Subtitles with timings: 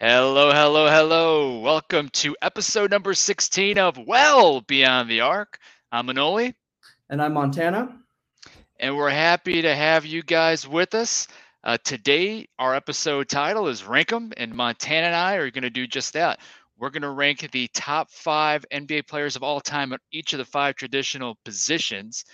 [0.00, 1.58] Hello, hello, hello.
[1.58, 5.58] Welcome to episode number 16 of Well Beyond the Arc.
[5.90, 6.54] I'm Manoli.
[7.10, 7.98] And I'm Montana.
[8.78, 11.26] And we're happy to have you guys with us.
[11.64, 15.70] Uh, today, our episode title is Rank 'em, and Montana and I are going to
[15.70, 16.38] do just that.
[16.78, 20.38] We're going to rank the top five NBA players of all time at each of
[20.38, 22.24] the five traditional positions.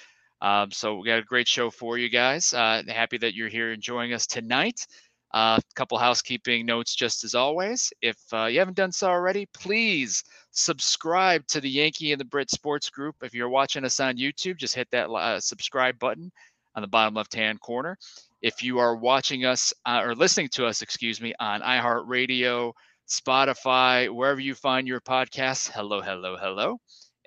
[0.42, 2.52] Um, so we got a great show for you guys.
[2.52, 4.86] Uh, happy that you're here enjoying us tonight.
[5.34, 7.92] A uh, couple housekeeping notes, just as always.
[8.00, 12.52] If uh, you haven't done so already, please subscribe to the Yankee and the Brit
[12.52, 13.16] Sports Group.
[13.20, 16.30] If you're watching us on YouTube, just hit that uh, subscribe button
[16.76, 17.98] on the bottom left hand corner.
[18.42, 22.72] If you are watching us uh, or listening to us, excuse me, on iHeartRadio,
[23.08, 26.78] Spotify, wherever you find your podcasts, hello, hello, hello.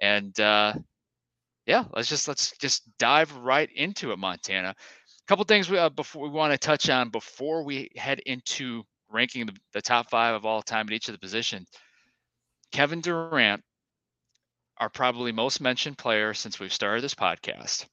[0.02, 0.76] And uh,
[1.66, 4.76] yeah, let's just let's just dive right into it, Montana
[5.28, 9.46] couple things we, uh, before we want to touch on before we head into ranking
[9.46, 11.68] the, the top five of all time at each of the positions.
[12.72, 13.64] Kevin Durant,
[14.78, 17.86] our probably most mentioned player since we've started this podcast,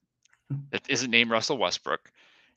[0.71, 2.11] that isn't named Russell Westbrook,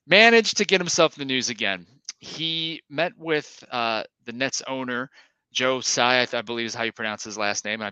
[0.06, 1.86] managed to get himself in the news again.
[2.19, 5.09] He met with uh, the Nets owner,
[5.52, 7.81] Joe Tsai, I believe is how you pronounce his last name.
[7.81, 7.91] I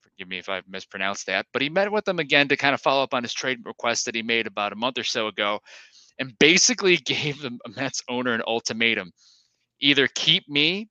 [0.00, 2.80] forgive me if I've mispronounced that, but he met with them again to kind of
[2.80, 5.60] follow up on his trade request that he made about a month or so ago
[6.18, 9.12] and basically gave the Nets owner an ultimatum
[9.80, 10.88] either keep me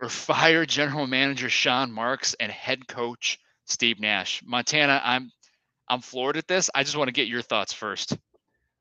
[0.00, 4.42] or fire general manager Sean Marks and head coach Steve Nash.
[4.44, 5.30] Montana, I'm
[5.88, 6.70] I'm floored at this.
[6.74, 8.16] I just want to get your thoughts first.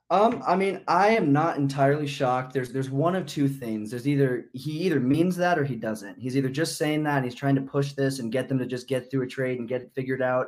[0.09, 2.53] Um, I mean, I am not entirely shocked.
[2.53, 3.89] There's there's one of two things.
[3.91, 6.17] There's either he either means that or he doesn't.
[6.17, 8.65] He's either just saying that and he's trying to push this and get them to
[8.65, 10.47] just get through a trade and get it figured out,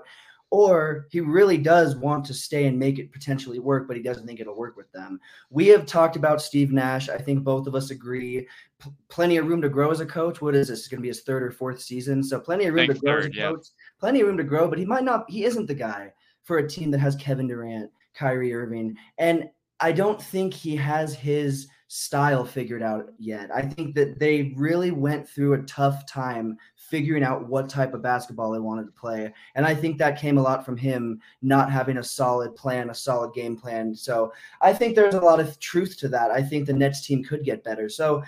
[0.51, 4.25] or he really does want to stay and make it potentially work, but he doesn't
[4.25, 5.19] think it'll work with them.
[5.49, 7.07] We have talked about Steve Nash.
[7.07, 8.47] I think both of us agree.
[8.81, 10.41] P- plenty of room to grow as a coach.
[10.41, 10.87] What is this?
[10.87, 13.31] going to be his third or fourth season, so plenty of room to grow third,
[13.31, 13.67] as a coach.
[13.99, 15.29] Plenty of room to grow, but he might not.
[15.29, 16.11] He isn't the guy
[16.43, 19.49] for a team that has Kevin Durant, Kyrie Irving, and
[19.79, 23.49] I don't think he has his style figured out yet.
[23.51, 28.03] I think that they really went through a tough time figuring out what type of
[28.03, 29.33] basketball they wanted to play.
[29.55, 32.93] And I think that came a lot from him not having a solid plan, a
[32.93, 33.95] solid game plan.
[33.95, 36.29] So I think there's a lot of truth to that.
[36.29, 37.89] I think the Nets team could get better.
[37.89, 38.21] So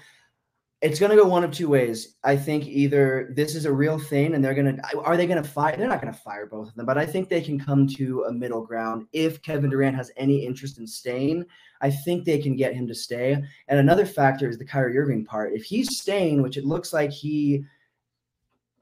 [0.82, 2.16] it's going to go one of two ways.
[2.24, 5.42] I think either this is a real thing and they're going to, are they going
[5.42, 5.78] to fire?
[5.78, 8.24] They're not going to fire both of them, but I think they can come to
[8.24, 9.06] a middle ground.
[9.14, 11.46] If Kevin Durant has any interest in staying,
[11.82, 13.34] I think they can get him to stay.
[13.68, 15.54] And another factor is the Kyrie Irving part.
[15.54, 17.66] If he's staying, which it looks like he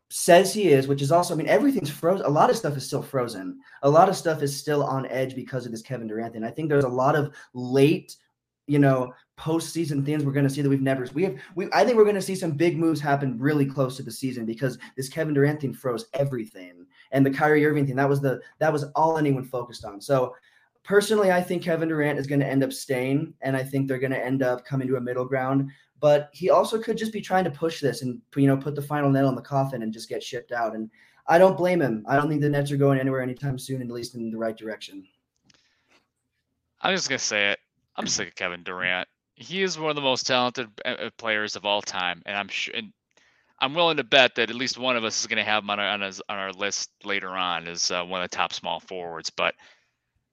[0.09, 2.25] says he is, which is also, I mean, everything's frozen.
[2.25, 3.59] A lot of stuff is still frozen.
[3.83, 6.43] A lot of stuff is still on edge because of this Kevin Durant thing.
[6.43, 8.15] I think there's a lot of late
[8.69, 11.07] you know, postseason things we're going to see that we've never.
[11.13, 11.35] We have.
[11.55, 11.67] We.
[11.73, 14.45] I think we're going to see some big moves happen really close to the season
[14.45, 18.39] because this Kevin Durant thing froze everything, and the Kyrie Irving thing that was the
[18.59, 19.99] that was all anyone focused on.
[19.99, 20.35] So
[20.89, 23.99] personally, I think Kevin Durant is going to end up staying, and I think they're
[23.99, 25.69] going to end up coming to a middle ground.
[25.99, 28.81] But he also could just be trying to push this and you know put the
[28.81, 30.73] final nail in the coffin and just get shipped out.
[30.73, 30.89] And
[31.27, 32.03] I don't blame him.
[32.07, 34.57] I don't think the Nets are going anywhere anytime soon, at least in the right
[34.57, 35.05] direction.
[36.81, 37.59] I'm just gonna say it.
[37.95, 39.07] I'm sick of Kevin Durant.
[39.35, 42.47] He is one of the most talented uh, uh, players of all time, and I'm
[42.47, 42.73] sure.
[42.75, 42.91] And
[43.59, 45.69] I'm willing to bet that at least one of us is going to have him
[45.69, 48.53] on our, on, his, on our list later on as uh, one of the top
[48.53, 49.29] small forwards.
[49.29, 49.53] But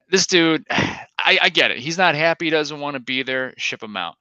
[0.08, 1.78] this dude, I, I get it.
[1.78, 2.46] He's not happy.
[2.46, 3.54] He doesn't want to be there.
[3.56, 4.16] Ship him out.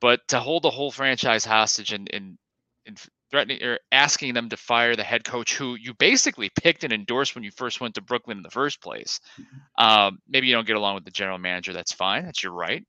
[0.00, 2.38] But to hold the whole franchise hostage and, and,
[2.86, 2.98] and
[3.30, 7.34] threatening or asking them to fire the head coach who you basically picked and endorsed
[7.34, 9.20] when you first went to Brooklyn in the first place.
[9.40, 9.84] Mm-hmm.
[9.84, 11.72] Um, maybe you don't get along with the general manager.
[11.72, 12.24] That's fine.
[12.24, 12.84] That's your right.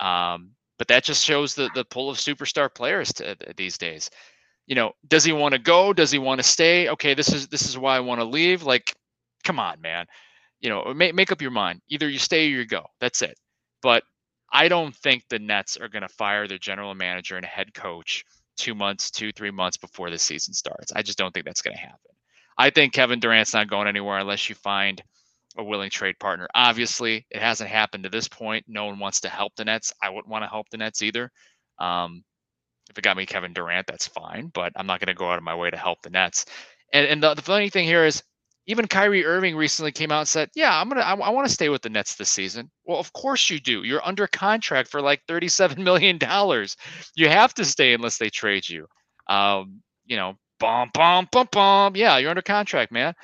[0.00, 4.08] Um, but that just shows the the pull of superstar players to, these days.
[4.66, 5.92] You know, does he want to go?
[5.92, 6.88] Does he want to stay?
[6.88, 8.62] Okay, this is this is why I want to leave.
[8.62, 8.94] Like,
[9.44, 10.06] come on, man.
[10.60, 11.80] You know, make make up your mind.
[11.88, 12.84] Either you stay or you go.
[13.00, 13.36] That's it.
[13.82, 14.02] But
[14.52, 18.24] I don't think the Nets are going to fire their general manager and head coach
[18.56, 20.92] two months, two, three months before the season starts.
[20.94, 21.98] I just don't think that's going to happen.
[22.58, 25.02] I think Kevin Durant's not going anywhere unless you find
[25.56, 26.46] a willing trade partner.
[26.54, 28.66] Obviously, it hasn't happened to this point.
[28.68, 29.92] No one wants to help the Nets.
[30.02, 31.30] I wouldn't want to help the Nets either.
[31.78, 32.22] Um,
[32.90, 35.38] if it got me Kevin Durant, that's fine, but I'm not going to go out
[35.38, 36.44] of my way to help the Nets.
[36.92, 38.22] And, and the, the funny thing here is,
[38.66, 41.52] even Kyrie Irving recently came out and said, "Yeah, I'm gonna, I, I want to
[41.52, 43.82] stay with the Nets this season." Well, of course you do.
[43.82, 46.76] You're under contract for like 37 million dollars.
[47.16, 48.86] You have to stay unless they trade you.
[49.28, 51.96] Um, you know, bum bum bum bum.
[51.96, 53.14] Yeah, you're under contract, man.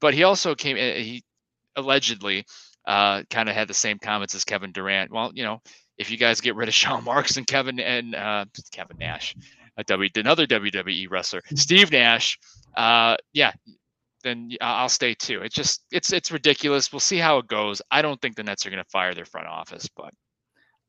[0.00, 0.76] But he also came.
[0.76, 1.24] Eh, he
[1.76, 2.44] allegedly
[2.86, 5.12] uh, kind of had the same comments as Kevin Durant.
[5.12, 5.60] Well, you know,
[5.98, 9.36] if you guys get rid of Sean Marks and Kevin and uh, Kevin Nash,
[9.76, 12.38] a W another WWE wrestler, Steve Nash.
[12.76, 13.52] Uh, yeah,
[14.26, 15.42] then I'll stay too.
[15.42, 16.92] It's just it's it's ridiculous.
[16.92, 17.80] We'll see how it goes.
[17.90, 20.12] I don't think the Nets are going to fire their front office, but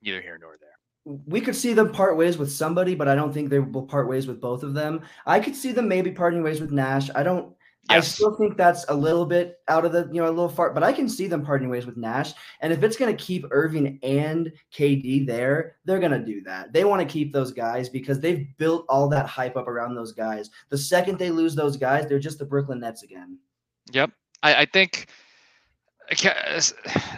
[0.01, 0.77] neither here nor there
[1.25, 4.09] we could see them part ways with somebody, but I don't think they will part
[4.09, 5.01] ways with both of them.
[5.25, 7.09] I could see them maybe parting ways with Nash.
[7.15, 7.53] I don't.
[7.89, 7.97] Yes.
[7.97, 10.73] I still think that's a little bit out of the, you know, a little far,
[10.73, 12.33] but I can see them parting ways with Nash.
[12.59, 16.73] And if it's going to keep Irving and KD there, they're going to do that.
[16.73, 20.11] They want to keep those guys because they've built all that hype up around those
[20.11, 20.49] guys.
[20.69, 23.37] The second they lose those guys, they're just the Brooklyn Nets again.
[23.93, 24.11] Yep.
[24.43, 25.07] I, I think
[26.11, 26.61] I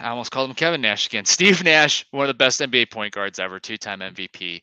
[0.04, 1.24] almost called him Kevin Nash again.
[1.26, 4.62] Steve Nash, one of the best NBA point guards ever, two-time MVP.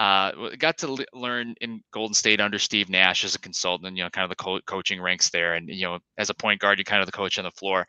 [0.00, 3.98] Uh, got to learn in Golden State under Steve Nash as a consultant.
[3.98, 6.58] You know, kind of the co- coaching ranks there, and you know, as a point
[6.58, 7.86] guard, you're kind of the coach on the floor.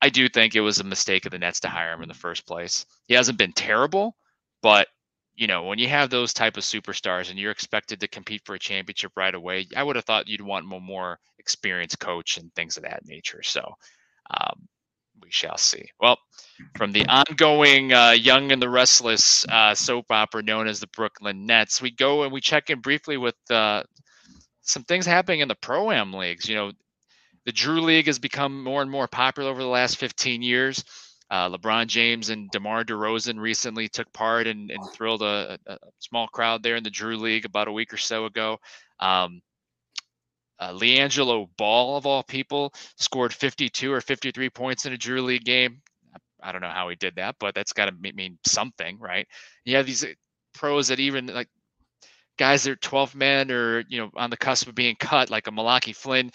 [0.00, 2.14] I do think it was a mistake of the Nets to hire him in the
[2.14, 2.86] first place.
[3.06, 4.16] He hasn't been terrible,
[4.62, 4.88] but
[5.34, 8.54] you know, when you have those type of superstars and you're expected to compete for
[8.54, 12.50] a championship right away, I would have thought you'd want a more experienced coach and
[12.54, 13.42] things of that nature.
[13.42, 13.74] So,
[14.30, 14.66] um,
[15.22, 15.84] we shall see.
[16.00, 16.18] Well,
[16.76, 21.46] from the ongoing uh, Young and the Restless uh, soap opera known as the Brooklyn
[21.46, 23.82] Nets, we go and we check in briefly with uh,
[24.62, 26.48] some things happening in the Pro Am leagues.
[26.48, 26.72] You know,
[27.44, 30.84] the Drew League has become more and more popular over the last 15 years.
[31.30, 36.28] Uh, LeBron James and DeMar DeRozan recently took part and, and thrilled a, a, small
[36.28, 38.58] crowd there in the Drew League about a week or so ago.
[39.00, 39.40] Um,
[40.58, 45.44] uh, LiAngelo Ball, of all people, scored 52 or 53 points in a Drew League
[45.44, 45.80] game.
[46.42, 49.26] I don't know how he did that, but that's got to mean something, right?
[49.64, 50.08] You have these uh,
[50.54, 51.48] pros that even like
[52.38, 55.46] guys that are 12 men or you know on the cusp of being cut, like
[55.46, 56.30] a Malachi Flynn,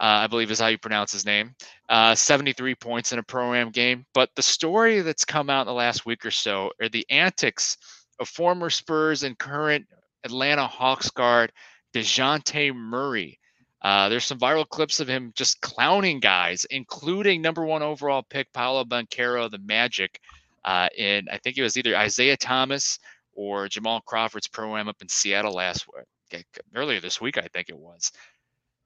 [0.00, 1.54] uh, I believe is how you pronounce his name.
[1.88, 4.04] Uh, 73 points in a pro-am game.
[4.12, 7.78] But the story that's come out in the last week or so are the antics
[8.20, 9.86] of former Spurs and current
[10.24, 11.52] Atlanta Hawks guard
[11.94, 13.38] Dejounte Murray.
[13.86, 18.52] Uh, there's some viral clips of him just clowning guys, including number one overall pick
[18.52, 20.18] Paolo Banchero, the Magic,
[20.64, 22.98] uh, in I think it was either Isaiah Thomas
[23.32, 25.86] or Jamal Crawford's program up in Seattle last
[26.32, 26.44] week,
[26.74, 28.10] earlier this week, I think it was.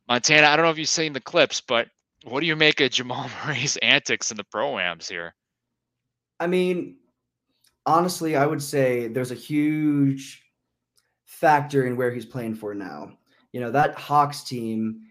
[0.07, 1.89] Montana, I don't know if you've seen the clips, but
[2.25, 5.35] what do you make of Jamal Murray's antics in the proams here?
[6.39, 6.97] I mean,
[7.87, 10.43] honestly, I would say there's a huge
[11.25, 13.17] factor in where he's playing for now
[13.53, 15.03] you know, that Hawks team,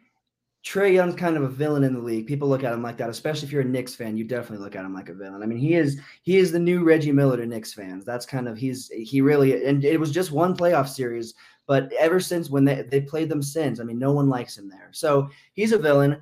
[0.63, 2.27] Trae Young's kind of a villain in the league.
[2.27, 4.17] People look at him like that, especially if you're a Knicks fan.
[4.17, 5.41] You definitely look at him like a villain.
[5.41, 8.03] I mean, he is he is the new Reggie Miller to Knicks fans.
[8.03, 11.33] That's kind of he's he really and it was just one playoff series,
[11.65, 14.69] but ever since when they they played them since, I mean, no one likes him
[14.69, 14.89] there.
[14.91, 16.21] So he's a villain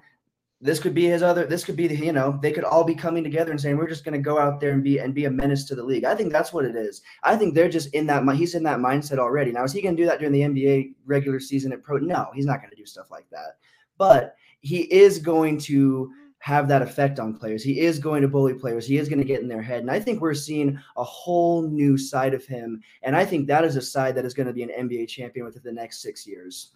[0.59, 2.95] this could be his other this could be the you know they could all be
[2.95, 5.25] coming together and saying we're just going to go out there and be and be
[5.25, 6.03] a menace to the league.
[6.03, 7.01] I think that's what it is.
[7.23, 9.51] I think they're just in that he's in that mindset already.
[9.51, 11.97] Now is he going to do that during the nba regular season at pro?
[11.97, 13.57] No he's not going to do stuff like that.
[13.97, 17.63] But he is going to have that effect on players.
[17.63, 18.87] He is going to bully players.
[18.87, 19.81] He is going to get in their head.
[19.81, 22.81] And i think we're seeing a whole new side of him.
[23.03, 25.45] And i think that is a side that is going to be an nba champion
[25.45, 26.71] within the next six years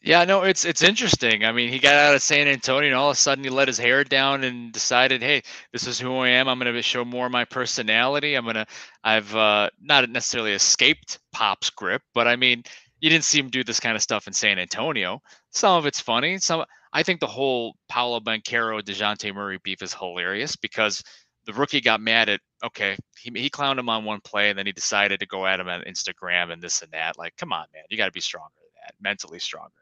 [0.00, 1.44] yeah, no, it's it's interesting.
[1.44, 3.66] I mean, he got out of San Antonio and all of a sudden he let
[3.66, 5.42] his hair down and decided, hey,
[5.72, 6.48] this is who I am.
[6.48, 8.34] I'm going to show more of my personality.
[8.36, 8.66] I'm going to,
[9.02, 12.62] I've uh, not necessarily escaped Pop's grip, but I mean,
[13.00, 15.20] you didn't see him do this kind of stuff in San Antonio.
[15.50, 16.38] Some of it's funny.
[16.38, 21.02] Some, I think the whole Paolo Banchero, Dejounte Murray beef is hilarious because
[21.44, 24.66] the rookie got mad at, okay, he, he clowned him on one play and then
[24.66, 27.18] he decided to go at him on Instagram and this and that.
[27.18, 29.72] Like, come on, man, you got to be stronger than that, mentally stronger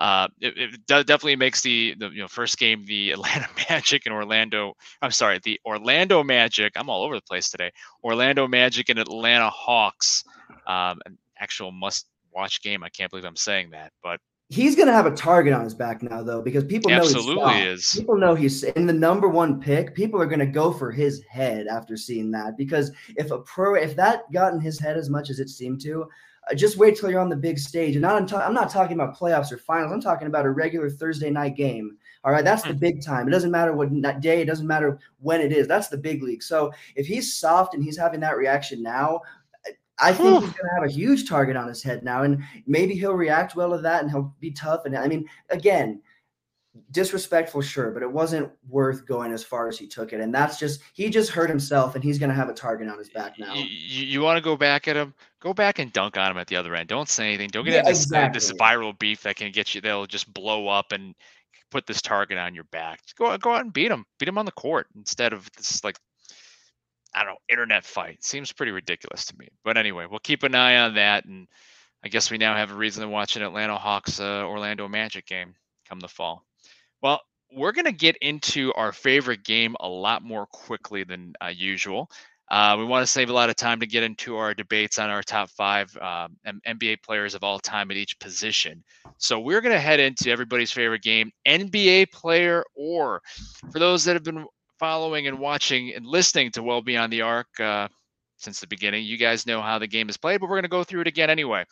[0.00, 4.14] uh, it, it definitely makes the, the you know first game the Atlanta Magic and
[4.14, 4.74] Orlando.
[5.02, 6.72] I'm sorry, the Orlando Magic.
[6.76, 7.70] I'm all over the place today.
[8.02, 10.24] Orlando Magic and Atlanta Hawks.
[10.66, 12.82] Um, an actual must-watch game.
[12.82, 15.74] I can't believe I'm saying that, but he's going to have a target on his
[15.74, 17.94] back now, though, because people know absolutely is.
[17.94, 19.94] People know he's in the number one pick.
[19.94, 23.74] People are going to go for his head after seeing that because if a pro,
[23.74, 26.06] if that got in his head as much as it seemed to,
[26.56, 27.94] just wait till you're on the big stage.
[27.94, 29.92] And not, I'm, ta- I'm not talking about playoffs or finals.
[29.92, 31.96] I'm talking about a regular Thursday night game.
[32.24, 32.78] All right, that's the hmm.
[32.78, 33.28] big time.
[33.28, 35.66] It doesn't matter what day, it doesn't matter when it is.
[35.66, 36.42] That's the big league.
[36.42, 39.22] So if he's soft and he's having that reaction now,
[40.02, 42.94] I think he's going to have a huge target on his head now, and maybe
[42.94, 44.86] he'll react well to that, and he'll be tough.
[44.86, 46.00] And I mean, again,
[46.90, 50.20] disrespectful, sure, but it wasn't worth going as far as he took it.
[50.20, 52.98] And that's just he just hurt himself, and he's going to have a target on
[52.98, 53.54] his back now.
[53.54, 55.14] You, you want to go back at him?
[55.40, 56.88] Go back and dunk on him at the other end.
[56.88, 57.48] Don't say anything.
[57.48, 58.38] Don't get yeah, into this, exactly.
[58.38, 59.80] this viral beef that can get you.
[59.80, 61.14] They'll just blow up and
[61.70, 63.02] put this target on your back.
[63.02, 64.04] Just go go out and beat him.
[64.18, 65.96] Beat him on the court instead of this like
[67.14, 68.22] I don't know internet fight.
[68.24, 69.48] Seems pretty ridiculous to me.
[69.64, 71.46] But anyway, we'll keep an eye on that and
[72.02, 75.26] I guess we now have a reason to watch an Atlanta Hawks uh, Orlando Magic
[75.26, 75.54] game
[75.88, 76.44] come the fall.
[77.02, 77.20] Well,
[77.52, 82.08] we're going to get into our favorite game a lot more quickly than uh, usual.
[82.50, 85.08] Uh, we want to save a lot of time to get into our debates on
[85.08, 88.82] our top five um, NBA players of all time at each position.
[89.18, 93.22] So we're going to head into everybody's favorite game, NBA player or
[93.70, 94.46] for those that have been
[94.80, 97.86] following and watching and listening to Well Beyond the Arc uh,
[98.36, 100.68] since the beginning, you guys know how the game is played, but we're going to
[100.68, 101.64] go through it again anyway.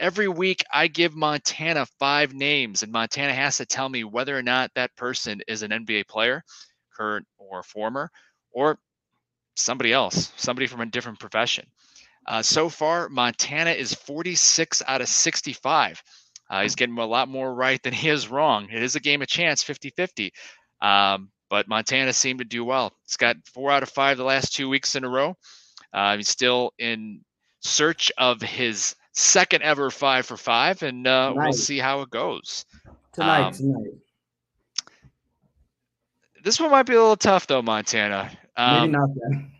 [0.00, 4.42] Every week, I give Montana five names, and Montana has to tell me whether or
[4.42, 6.42] not that person is an NBA player,
[6.96, 8.10] current or former,
[8.52, 8.78] or
[9.54, 11.66] somebody else, somebody from a different profession.
[12.26, 16.02] Uh, so far, Montana is 46 out of 65.
[16.48, 18.68] Uh, he's getting a lot more right than he is wrong.
[18.70, 20.32] It is a game of chance, 50 50.
[20.80, 22.92] Um, but Montana seemed to do well.
[23.04, 25.36] He's got four out of five the last two weeks in a row.
[25.92, 27.20] Uh, he's still in
[27.60, 32.64] search of his second ever five for five, and uh, we'll see how it goes.
[33.12, 33.92] Tonight, um, tonight.
[36.42, 38.30] This one might be a little tough, though, Montana.
[38.56, 39.52] Um, Maybe not then.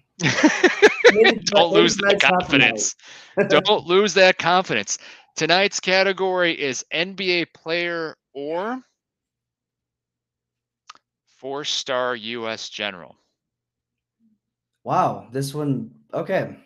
[1.45, 2.97] Don't lose that confidence.
[3.49, 4.99] Don't lose that confidence.
[5.37, 8.83] Tonight's category is NBA player or
[11.39, 12.69] four star U.S.
[12.69, 13.17] general.
[14.85, 16.57] Wow, this one, okay.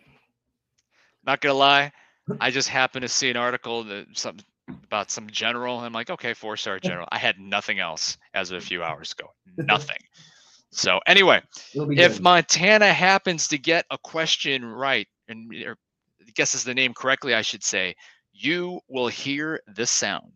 [1.25, 1.93] Not gonna lie,
[2.41, 4.37] I just happened to see an article that some
[4.85, 5.79] about some general.
[5.79, 7.07] I'm like, okay, four star general.
[7.11, 9.33] I had nothing else as of a few hours ago.
[9.57, 9.99] Nothing.
[10.71, 11.41] So anyway,
[11.75, 15.77] if Montana happens to get a question right and er, or
[16.35, 17.95] guesses the name correctly, I should say,
[18.33, 20.33] you will hear this sound.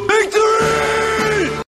[0.00, 1.62] Victory!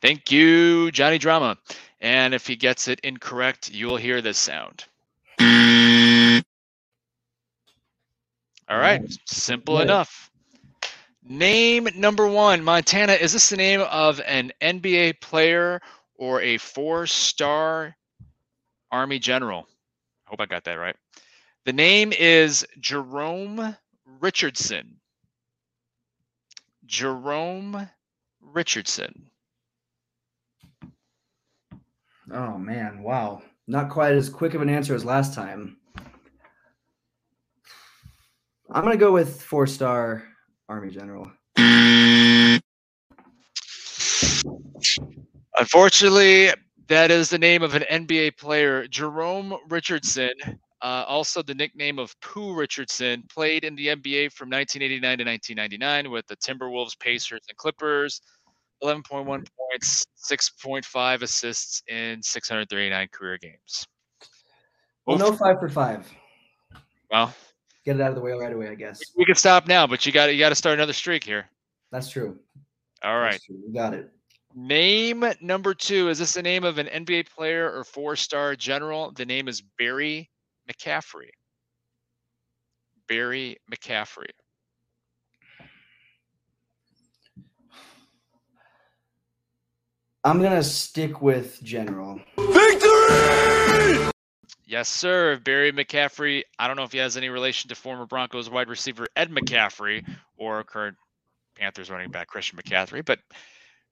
[0.00, 1.58] Thank you, Johnny Drama.
[2.00, 4.84] And if he gets it incorrect, you will hear this sound.
[8.68, 10.30] All right, simple enough.
[11.22, 13.14] Name number one, Montana.
[13.14, 15.80] Is this the name of an NBA player
[16.16, 17.96] or a four star
[18.90, 19.66] Army general.
[20.26, 20.96] I hope I got that right.
[21.64, 23.76] The name is Jerome
[24.20, 24.96] Richardson.
[26.86, 27.88] Jerome
[28.40, 29.30] Richardson.
[32.30, 33.42] Oh man, wow.
[33.66, 35.76] Not quite as quick of an answer as last time.
[38.70, 40.24] I'm going to go with four star
[40.68, 41.30] Army General.
[45.56, 46.50] Unfortunately,
[46.88, 50.32] that is the name of an NBA player, Jerome Richardson.
[50.80, 56.10] Uh, also, the nickname of Pooh Richardson played in the NBA from 1989 to 1999
[56.12, 58.20] with the Timberwolves, Pacers, and Clippers.
[58.82, 63.86] 11.1 points, 6.5 assists in 639 career games.
[65.04, 66.08] Well, no five for five.
[67.10, 67.34] Well,
[67.88, 69.00] get it out of the way right away, I guess.
[69.16, 71.46] We can stop now, but you got you got to start another streak here.
[71.90, 72.38] That's true.
[73.02, 73.56] All right, true.
[73.66, 74.10] you got it.
[74.54, 76.08] Name number two.
[76.08, 79.12] Is this the name of an NBA player or four star general?
[79.12, 80.30] The name is Barry
[80.70, 81.30] McCaffrey.
[83.08, 84.28] Barry McCaffrey.
[90.24, 92.20] I'm gonna stick with general.
[92.36, 94.07] Victory!
[94.68, 95.40] Yes, sir.
[95.42, 96.42] Barry McCaffrey.
[96.58, 100.06] I don't know if he has any relation to former Broncos wide receiver Ed McCaffrey
[100.36, 100.98] or current
[101.56, 103.18] Panthers running back Christian McCaffrey, but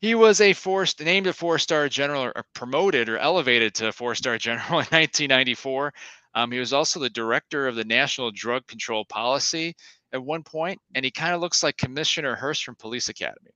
[0.00, 4.37] he was a four named a four-star general or promoted or elevated to a four-star
[4.38, 5.95] general in 1994.
[6.35, 9.75] Um, he was also the director of the National Drug Control Policy
[10.12, 13.50] at one point, and he kind of looks like Commissioner Hurst from Police Academy,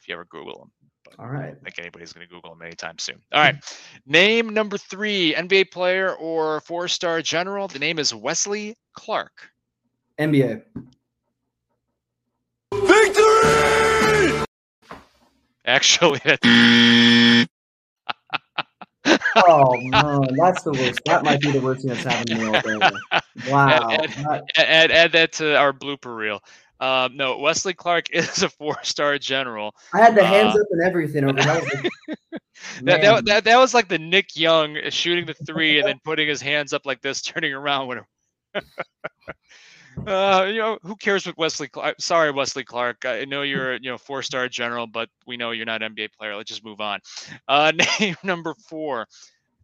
[0.00, 0.81] if you ever Google him.
[1.18, 1.44] All right.
[1.44, 3.20] I don't think anybody's going to Google him anytime soon.
[3.32, 3.56] All right.
[4.06, 7.68] name number three, NBA player or four-star general.
[7.68, 9.50] The name is Wesley Clark.
[10.18, 10.62] NBA.
[12.74, 14.46] Victory!
[15.64, 16.20] Actually,
[19.36, 21.00] oh man, that's the worst.
[21.06, 22.96] That might be the worst thing that's happened to me all day.
[23.48, 23.88] Wow.
[23.90, 26.42] Add, add, add, add that to our blooper reel.
[26.82, 29.72] Um, no, Wesley Clark is a four-star general.
[29.94, 31.90] I had the hands uh, up and everything over that.
[32.82, 36.28] that, that, that, that was like the Nick Young shooting the three and then putting
[36.28, 38.00] his hands up like this, turning around when.
[40.08, 42.00] uh, you know, who cares what Wesley Clark?
[42.00, 43.04] Sorry, Wesley Clark.
[43.04, 46.14] I know you're, you know, four star general, but we know you're not an NBA
[46.18, 46.34] player.
[46.34, 46.98] Let's just move on.
[47.46, 47.70] Uh,
[48.00, 49.06] name number four,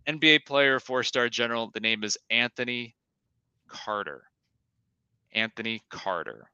[0.07, 1.73] NBA player, four star general.
[1.75, 2.95] The name is Anthony
[3.67, 4.23] Carter.
[5.33, 6.49] Anthony Carter.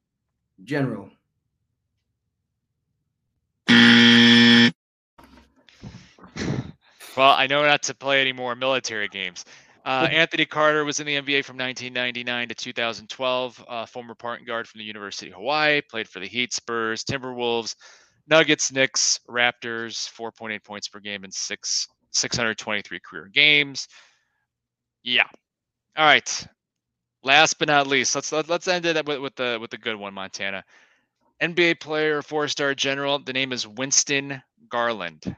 [0.62, 1.10] General.
[7.16, 9.44] Well, I know not to play any more military games.
[9.84, 13.64] Uh, Anthony Carter was in the NBA from 1999 to 2012.
[13.68, 15.80] Uh, former point guard from the University of Hawaii.
[15.82, 17.76] Played for the Heat, Spurs, Timberwolves,
[18.26, 20.10] Nuggets, Knicks, Raptors.
[20.10, 23.86] 4.8 points per game in six 623 career games.
[25.02, 25.26] Yeah.
[25.96, 26.46] All right.
[27.24, 29.96] Last but not least, let's let, let's end it with, with the with the good
[29.96, 30.62] one, Montana.
[31.40, 33.18] NBA player, four star general.
[33.18, 35.34] The name is Winston Garland.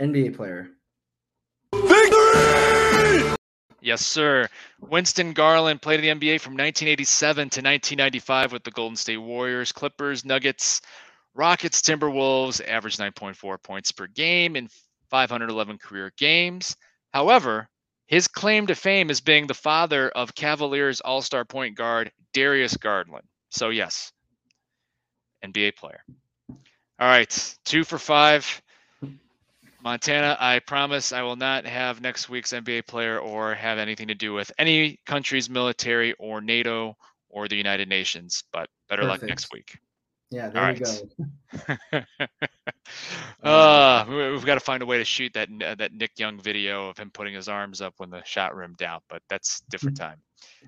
[0.00, 0.70] NBA player.
[1.74, 3.36] Victory!
[3.82, 4.48] Yes, sir.
[4.80, 9.72] Winston Garland played in the NBA from 1987 to 1995 with the Golden State Warriors,
[9.72, 10.80] Clippers, Nuggets,
[11.34, 14.68] Rockets, Timberwolves, averaged 9.4 points per game in
[15.10, 16.74] 511 career games.
[17.12, 17.68] However,
[18.06, 22.76] his claim to fame is being the father of Cavaliers All Star point guard Darius
[22.76, 23.24] Garland.
[23.50, 24.12] So, yes,
[25.44, 26.02] NBA player.
[26.98, 28.62] All right, two for five.
[29.82, 34.14] Montana, I promise I will not have next week's NBA player or have anything to
[34.16, 36.96] do with any country's military or NATO
[37.28, 39.22] or the United Nations, but better Perfect.
[39.22, 39.78] luck next week.
[40.30, 40.82] Yeah, there All right.
[41.92, 42.04] go.
[43.42, 46.88] uh, we've got to find a way to shoot that uh, that Nick Young video
[46.88, 50.20] of him putting his arms up when the shot rimmed out, but that's different time.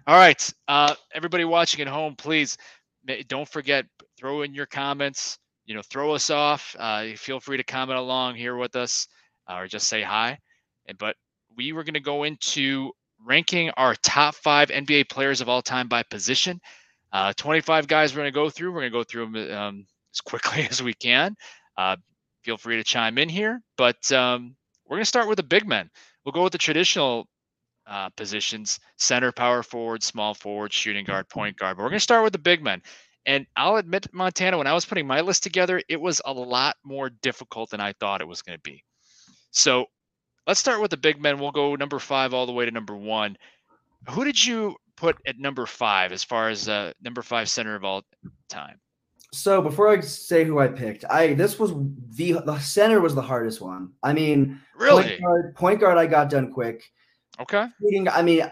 [0.07, 2.57] All right, uh, everybody watching at home, please
[3.27, 3.85] don't forget
[4.17, 5.39] throw in your comments.
[5.67, 6.75] You know, throw us off.
[6.79, 9.09] Uh, feel free to comment along here with us,
[9.51, 10.39] uh, or just say hi.
[10.87, 11.17] And but
[11.57, 12.93] we were going to go into
[13.27, 16.61] ranking our top five NBA players of all time by position.
[17.13, 18.71] Uh, 25 guys we're going to go through.
[18.71, 21.37] We're going to go through them um, as quickly as we can.
[21.77, 21.97] Uh,
[22.45, 25.67] feel free to chime in here, but um, we're going to start with the big
[25.67, 25.91] men.
[26.25, 27.29] We'll go with the traditional
[27.87, 31.77] uh, positions center, power forward, small forward, shooting guard, point guard.
[31.77, 32.83] But we're going to start with the big men.
[33.27, 36.77] And I'll admit, Montana, when I was putting my list together, it was a lot
[36.85, 38.83] more difficult than I thought it was going to be.
[39.51, 39.87] So
[40.47, 41.39] let's start with the big men.
[41.39, 43.37] We'll go number five all the way to number one.
[44.11, 47.85] Who did you put at number five as far as uh, number five center of
[47.85, 48.03] all
[48.49, 48.81] time?
[49.33, 51.73] So before I say who I picked, I this was
[52.17, 53.93] the the center was the hardest one.
[54.03, 56.91] I mean, really, point guard, point guard I got done quick.
[57.39, 57.67] Okay.
[58.11, 58.51] I mean,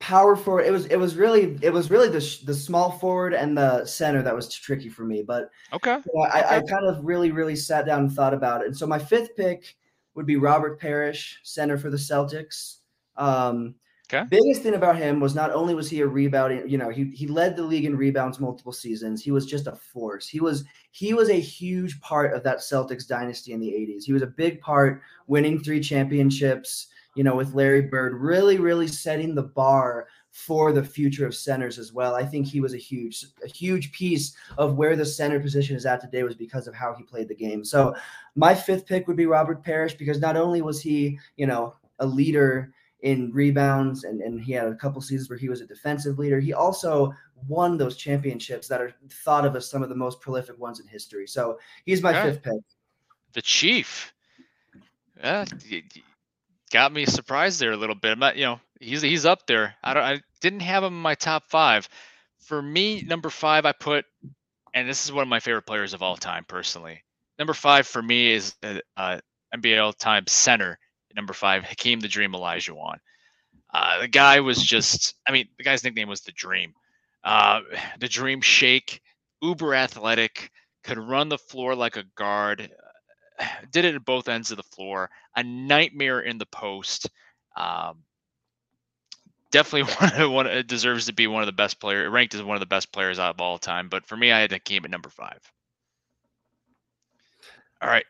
[0.00, 0.66] power forward.
[0.66, 4.22] It was it was really it was really the the small forward and the center
[4.22, 5.22] that was tricky for me.
[5.22, 6.56] But okay, you know, I, okay.
[6.56, 8.68] I kind of really really sat down and thought about it.
[8.68, 9.76] And so my fifth pick
[10.14, 12.78] would be Robert Parish, center for the Celtics.
[13.16, 13.76] Um,
[14.10, 14.24] Okay.
[14.30, 17.26] Biggest thing about him was not only was he a rebounding, you know, he he
[17.26, 19.22] led the league in rebounds multiple seasons.
[19.22, 20.26] He was just a force.
[20.26, 24.04] He was he was a huge part of that Celtics dynasty in the 80s.
[24.04, 28.88] He was a big part winning three championships, you know, with Larry Bird, really really
[28.88, 32.14] setting the bar for the future of centers as well.
[32.14, 35.84] I think he was a huge a huge piece of where the center position is
[35.84, 37.62] at today was because of how he played the game.
[37.62, 37.94] So
[38.36, 42.06] my fifth pick would be Robert Parish because not only was he, you know, a
[42.06, 46.18] leader in rebounds, and, and he had a couple seasons where he was a defensive
[46.18, 46.40] leader.
[46.40, 47.14] He also
[47.46, 48.92] won those championships that are
[49.24, 51.26] thought of as some of the most prolific ones in history.
[51.26, 52.60] So he's my fifth pick.
[53.32, 54.12] The Chief.
[55.22, 55.44] Yeah,
[56.70, 58.12] got me surprised there a little bit.
[58.12, 59.74] I'm not, you know, he's he's up there.
[59.82, 60.02] I don't.
[60.02, 61.88] I didn't have him in my top five.
[62.40, 64.04] For me, number five, I put,
[64.74, 67.02] and this is one of my favorite players of all time, personally.
[67.38, 69.18] Number five for me is uh, uh,
[69.54, 70.78] NBA all-time center
[71.14, 72.96] number five, Hakeem the Dream Olajuwon.
[73.72, 76.74] Uh, the guy was just, I mean, the guy's nickname was the Dream.
[77.24, 77.60] Uh,
[78.00, 79.00] the Dream Shake,
[79.42, 80.50] uber athletic,
[80.84, 82.70] could run the floor like a guard,
[83.72, 87.10] did it at both ends of the floor, a nightmare in the post.
[87.56, 88.04] Um,
[89.50, 92.56] definitely one, of one deserves to be one of the best players, ranked as one
[92.56, 93.88] of the best players out of all time.
[93.88, 95.40] But for me, I had Hakeem at number five.
[97.80, 98.06] All right,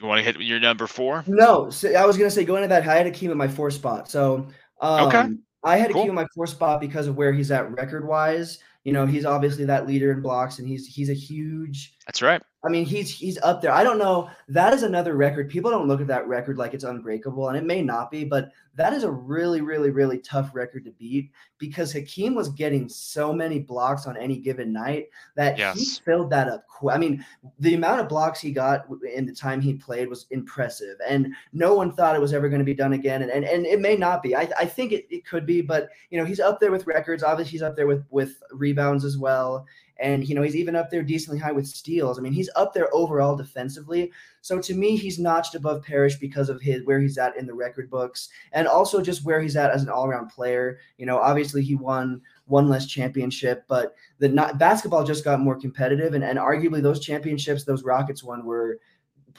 [0.00, 1.24] you want to hit your number four?
[1.26, 2.86] No, so I was gonna say going to that.
[2.86, 4.10] I had to keep at my four spot.
[4.10, 4.48] So
[4.80, 5.28] um, okay,
[5.64, 6.04] I had to cool.
[6.04, 8.58] keep my four spot because of where he's at record wise.
[8.84, 11.96] You know, he's obviously that leader in blocks, and he's he's a huge.
[12.10, 12.42] That's right.
[12.64, 13.70] I mean, he's he's up there.
[13.70, 14.28] I don't know.
[14.48, 15.48] That is another record.
[15.48, 18.50] People don't look at that record like it's unbreakable, and it may not be, but
[18.74, 23.32] that is a really, really, really tough record to beat because Hakeem was getting so
[23.32, 25.78] many blocks on any given night that yes.
[25.78, 26.64] he filled that up.
[26.90, 27.24] I mean,
[27.60, 31.74] the amount of blocks he got in the time he played was impressive, and no
[31.74, 33.22] one thought it was ever going to be done again.
[33.22, 34.34] And and, and it may not be.
[34.34, 37.22] I, I think it, it could be, but you know, he's up there with records.
[37.22, 39.64] Obviously, he's up there with with rebounds as well.
[40.00, 42.18] And you know, he's even up there decently high with steals.
[42.18, 44.10] I mean, he's up there overall defensively.
[44.40, 47.54] So to me, he's notched above Parish because of his where he's at in the
[47.54, 50.78] record books, and also just where he's at as an all-around player.
[50.96, 55.60] You know, obviously he won one less championship, but the not, basketball just got more
[55.60, 58.80] competitive, and, and arguably those championships those Rockets won were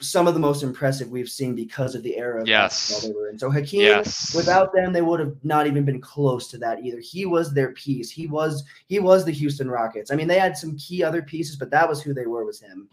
[0.02, 3.02] some of the most impressive we've seen because of the era of Yes.
[3.02, 3.38] they were in.
[3.38, 4.34] So Hakeem, Yes.
[4.34, 6.98] without them, they would have not even been close to that either.
[7.00, 8.10] He was their piece.
[8.10, 10.10] He was he was the Houston Rockets.
[10.10, 12.44] I mean, they had some key other pieces, but that was who they were.
[12.44, 12.88] Was him.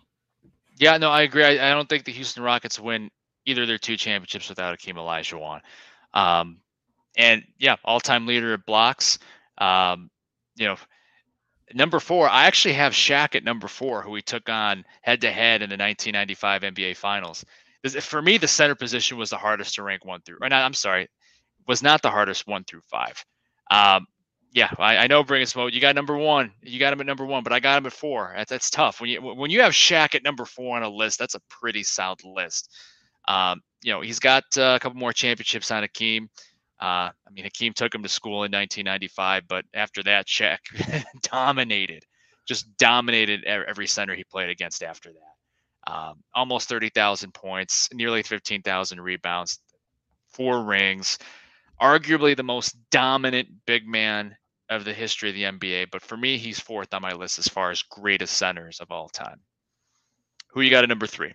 [0.78, 1.44] Yeah, no, I agree.
[1.44, 3.10] I, I don't think the Houston Rockets win
[3.46, 5.60] either of their two championships without Hakeem Olajuwon.
[6.14, 6.62] Um,
[7.18, 9.20] and yeah, all-time leader of blocks.
[9.58, 10.10] Um,
[10.56, 10.78] you know,
[11.74, 12.30] number four.
[12.30, 16.62] I actually have Shaq at number four, who we took on head-to-head in the 1995
[16.62, 17.46] NBA Finals.
[18.02, 20.38] For me, the center position was the hardest to rank one through.
[20.42, 21.08] Or not, I'm sorry,
[21.68, 23.24] was not the hardest one through five.
[23.72, 24.06] Um,
[24.52, 25.74] yeah, I, I know Bring Us Mode.
[25.74, 26.52] You got number one.
[26.62, 28.34] You got him at number one, but I got him at four.
[28.36, 29.00] That's, that's tough.
[29.00, 31.84] When you when you have Shaq at number four on a list, that's a pretty
[31.84, 32.70] solid list.
[33.28, 36.30] Um, you know, he's got uh, a couple more championships on Hakeem.
[36.82, 40.60] Uh, I mean, Hakeem took him to school in 1995, but after that, Shaq
[41.24, 42.06] dominated,
[42.48, 45.92] just dominated every center he played against after that.
[45.92, 49.60] Um, almost 30,000 points, nearly 15,000 rebounds,
[50.32, 51.18] four rings,
[51.82, 54.36] arguably the most dominant big man
[54.70, 55.88] of the history of the NBA.
[55.92, 59.10] But for me, he's fourth on my list as far as greatest centers of all
[59.10, 59.42] time.
[60.52, 61.34] Who you got at number three?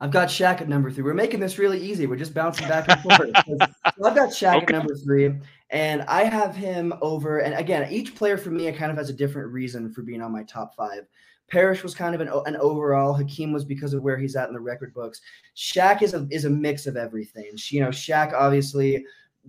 [0.00, 1.02] I've got Shaq at number three.
[1.02, 2.06] We're making this really easy.
[2.06, 3.30] We're just bouncing back and forth.
[3.46, 4.66] so I've got Shaq Okay.
[4.66, 5.32] at number three,
[5.70, 7.38] and I have him over.
[7.38, 10.20] And again, each player for me, it kind of has a different reason for being
[10.20, 11.06] on my top five.
[11.48, 13.14] Parish was kind of an, an overall.
[13.14, 15.20] Hakeem was because of where he's at in the record books.
[15.56, 17.52] Shaq is a is a mix of everything.
[17.70, 19.04] You know, Shaq obviously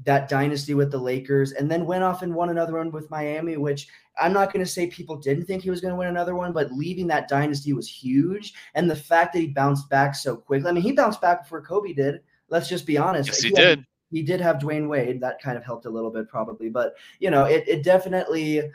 [0.06, 3.58] that dynasty with the Lakers, and then went off and won another one with Miami,
[3.58, 3.88] which
[4.20, 6.54] I'm not going to say people didn't think he was going to win another one,
[6.54, 8.54] but leaving that dynasty was huge.
[8.76, 11.62] And the fact that he bounced back so quickly, I mean, he bounced back before
[11.62, 12.22] Kobe did.
[12.50, 13.30] Let's just be honest.
[13.30, 13.86] Yes, he had- did.
[14.10, 15.20] He did have Dwyane Wade.
[15.20, 16.70] That kind of helped a little bit, probably.
[16.70, 18.72] But, you know, it, it definitely,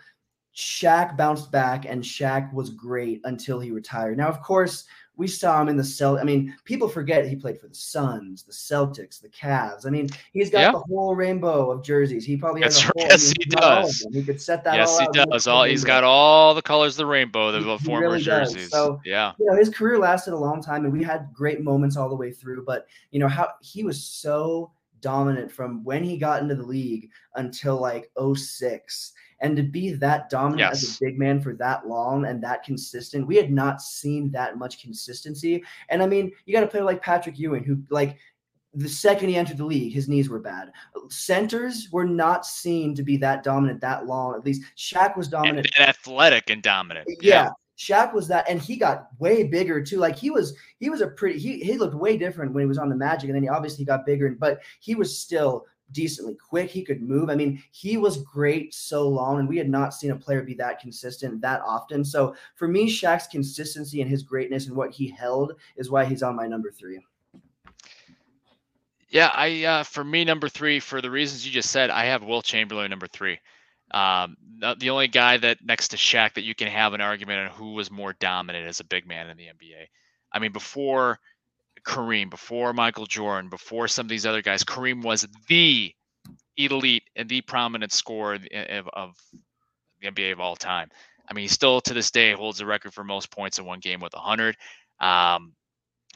[0.55, 4.19] Shaq bounced back and Shaq was great until he retired.
[4.19, 4.85] Now, of course,
[5.17, 6.19] we saw him in the Cel.
[6.19, 9.87] I mean, people forget he played for the Suns, the Celtics, the Cavs.
[9.87, 10.73] I mean, he's got Yeah.
[10.73, 12.25] the whole rainbow of jerseys.
[12.25, 13.09] He probably has That's a whole.
[13.11, 14.07] Yes, he does.
[14.11, 14.75] He could set that.
[14.77, 15.29] yes, he out.
[15.31, 15.47] Does.
[15.47, 18.53] All he's got all the colors of the rainbow, the He- former really does.
[18.55, 18.71] jerseys.
[18.71, 19.33] So- yeah.
[19.39, 22.17] you know his career lasted a long time and we had great moments all the
[22.17, 26.55] way through but you know how he was so dominant from when he got into
[26.55, 29.13] the league until like 06
[29.43, 33.27] and to be that dominant as a big man for that long and that consistent
[33.27, 37.03] we had not seen that much consistency and i mean you got a player like
[37.03, 38.17] patrick ewing who like
[38.75, 40.73] the second he entered the league, his knees were bad.
[41.09, 44.35] Centers were not seen to be that dominant that long.
[44.35, 47.07] At least Shaq was dominant and athletic and dominant.
[47.21, 47.51] yeah.
[47.79, 49.97] Shaq was that, and he got way bigger too.
[49.97, 51.39] Like he was, he was a pretty.
[51.39, 53.85] He he looked way different when he was on the Magic, and then he obviously
[53.85, 54.31] got bigger.
[54.39, 56.71] But he was still decently quick.
[56.71, 57.31] He could move.
[57.31, 60.55] I mean, he was great so long, and we had not seen a player be
[60.55, 62.05] that consistent that often.
[62.05, 66.23] So for me, Shaq's consistency and his greatness and what he held is why he's
[66.23, 67.01] on my number three.
[69.09, 72.23] Yeah, I uh, for me number three for the reasons you just said, I have
[72.23, 73.39] Wilt Chamberlain number three.
[73.91, 74.39] Um,
[74.79, 77.75] the, only guy that next to Shaq that you can have an argument on who
[77.75, 79.87] was more dominant as a big man in the NBA.
[80.33, 81.21] I mean, before
[81.87, 85.93] Kareem, before Michael Jordan, before some of these other guys, Kareem was the
[86.57, 89.17] elite and the prominent scorer of, of,
[90.01, 90.89] the NBA of all time.
[91.29, 93.79] I mean, he still to this day holds the record for most points in one
[93.79, 94.57] game with 100.
[95.01, 95.55] Um,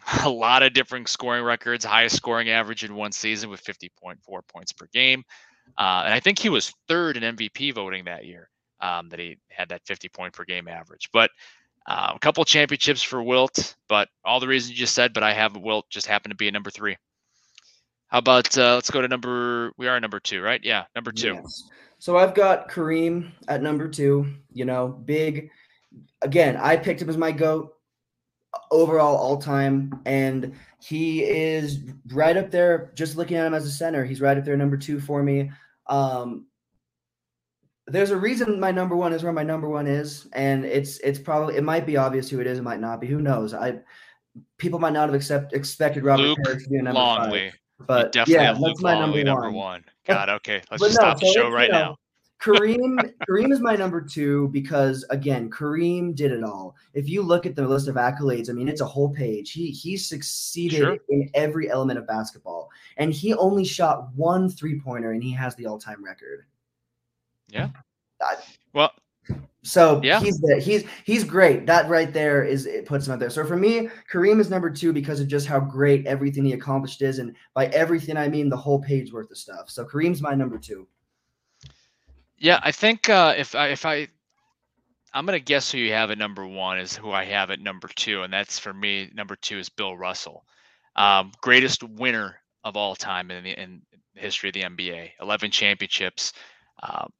[0.24, 4.16] a lot of different scoring records, highest scoring average in one season with 50.4
[4.48, 5.24] points per game.
[5.78, 8.50] Uh, and I think he was third in MVP voting that year
[8.80, 11.08] um, that he had that 50 point per game average.
[11.12, 11.30] But
[11.88, 15.32] uh, a couple championships for Wilt, but all the reasons you just said, but I
[15.32, 16.96] have Wilt just happen to be at number three.
[18.08, 20.60] How about uh, let's go to number, we are number two, right?
[20.62, 21.34] Yeah, number two.
[21.34, 21.64] Yes.
[21.98, 24.34] So I've got Kareem at number two.
[24.52, 25.50] You know, big.
[26.22, 27.72] Again, I picked him as my goat
[28.70, 31.80] overall all time, and he is
[32.12, 32.92] right up there.
[32.94, 35.50] Just looking at him as a center, he's right up there, number two for me.
[35.86, 36.46] Um,
[37.86, 41.18] there's a reason my number one is where my number one is, and it's it's
[41.18, 43.06] probably it might be obvious who it is, it might not be.
[43.06, 43.54] Who knows?
[43.54, 43.80] I
[44.58, 47.50] people might not have accept, expected Robert Luke Parish to be a number Longley.
[47.50, 49.82] five, but Definitely yeah, have that's Luke my Longley number, number one.
[49.82, 49.84] one.
[50.06, 50.62] God, okay.
[50.70, 51.96] Let's just no, stop the show right you know, now.
[52.42, 56.76] Kareem, Kareem is my number two because again, Kareem did it all.
[56.92, 59.52] If you look at the list of accolades, I mean, it's a whole page.
[59.52, 60.98] He he succeeded Sure.
[61.08, 62.68] in every element of basketball,
[62.98, 66.44] and he only shot one three pointer, and he has the all time record.
[68.72, 68.92] Well,
[69.62, 70.20] So Yeah.
[70.20, 71.66] he's the, he's he's great.
[71.66, 73.30] That right there is it puts him out there.
[73.30, 77.02] So for me, Kareem is number two because of just how great everything he accomplished
[77.02, 79.68] is, and by everything I mean the whole page worth of stuff.
[79.70, 80.86] So Kareem's my number two.
[82.38, 84.08] Yeah, I think uh, if I if I
[85.12, 87.88] I'm gonna guess who you have at number one is who I have at number
[87.88, 89.10] two, and that's for me.
[89.14, 90.44] Number two is Bill Russell,
[90.94, 93.82] um, greatest winner of all time in the, in
[94.14, 95.10] history of the NBA.
[95.20, 96.32] 11 championships.
[96.82, 97.10] Um,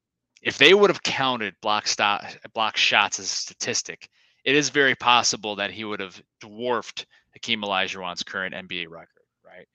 [0.47, 4.09] if they would have counted block stop, block shots as a statistic,
[4.45, 9.25] it is very possible that he would have dwarfed Hakeem Olajuwon's current NBA record.
[9.45, 9.67] Right?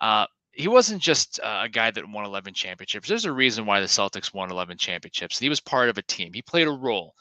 [0.00, 3.08] Uh, he wasn't just a guy that won 11 championships.
[3.08, 5.40] There's a reason why the Celtics won 11 championships.
[5.40, 6.32] He was part of a team.
[6.32, 7.14] He played a role.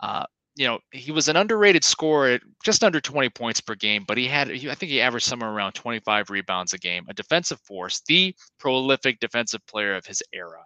[0.00, 4.04] Uh, you know, he was an underrated scorer at just under 20 points per game,
[4.08, 7.60] but he had, I think he averaged somewhere around 25 rebounds a game, a defensive
[7.60, 10.64] force, the prolific defensive player of his era.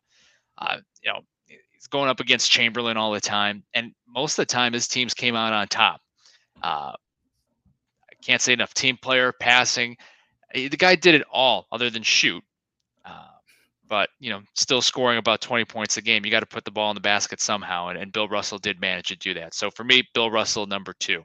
[0.59, 1.23] Uh, you know,
[1.81, 5.15] he's going up against Chamberlain all the time, and most of the time his teams
[5.15, 6.03] came out on top.
[6.63, 9.97] Uh, I can't say enough team player, passing.
[10.55, 12.45] The guy did it all other than shoot.
[13.03, 13.29] Uh,
[13.89, 16.25] but you know, still scoring about 20 points a game.
[16.25, 18.79] You got to put the ball in the basket somehow, and, and Bill Russell did
[18.79, 19.55] manage to do that.
[19.55, 21.25] So for me, Bill Russell number two.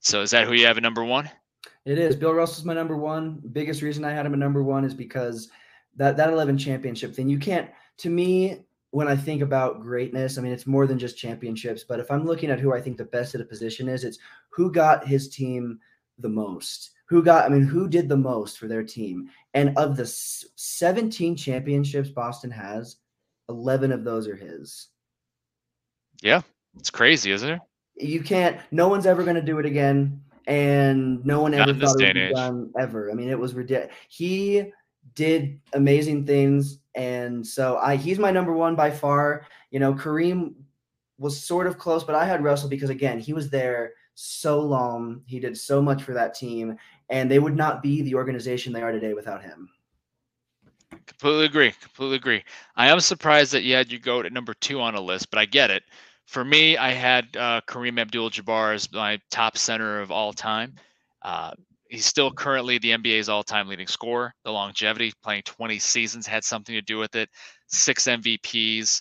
[0.00, 1.30] So is that who you have at number one?
[1.86, 2.16] It is.
[2.16, 3.40] Bill Russell's my number one.
[3.52, 5.48] Biggest reason I had him at number one is because
[5.96, 7.30] that that 11 championship thing.
[7.30, 7.70] You can't.
[7.98, 11.84] To me, when I think about greatness, I mean it's more than just championships.
[11.84, 14.18] But if I'm looking at who I think the best at a position is, it's
[14.50, 15.80] who got his team
[16.18, 19.28] the most who got, I mean, who did the most for their team?
[19.52, 22.96] And of the 17 championships Boston has,
[23.48, 24.88] 11 of those are his.
[26.22, 26.40] Yeah,
[26.78, 27.60] it's crazy, isn't it?
[27.96, 30.22] You can't, no one's ever going to do it again.
[30.46, 33.10] And no one ever thought it would be done ever.
[33.10, 33.94] I mean, it was ridiculous.
[34.08, 34.72] He
[35.14, 36.78] did amazing things.
[36.94, 39.46] And so I, he's my number one by far.
[39.70, 40.54] You know, Kareem
[41.18, 45.22] was sort of close, but I had Russell because, again, he was there so long.
[45.26, 46.76] He did so much for that team
[47.10, 49.68] and they would not be the organization they are today without him.
[51.06, 51.72] Completely agree.
[51.80, 52.44] Completely agree.
[52.76, 55.38] I am surprised that you had you go at number two on a list, but
[55.38, 55.82] I get it.
[56.26, 60.74] For me, I had uh, Kareem Abdul-Jabbar as my top center of all time.
[61.22, 61.52] Uh,
[61.94, 64.34] he's still currently the NBA's all-time leading scorer.
[64.44, 67.28] The longevity, playing 20 seasons, had something to do with it.
[67.68, 69.00] Six MVPs.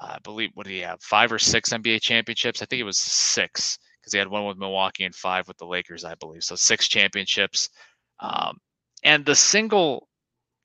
[0.00, 1.00] I believe what did he have?
[1.00, 2.60] Five or six NBA championships.
[2.60, 5.66] I think it was six because he had one with Milwaukee and five with the
[5.66, 6.42] Lakers, I believe.
[6.42, 7.70] So six championships.
[8.18, 8.58] Um,
[9.04, 10.08] and the single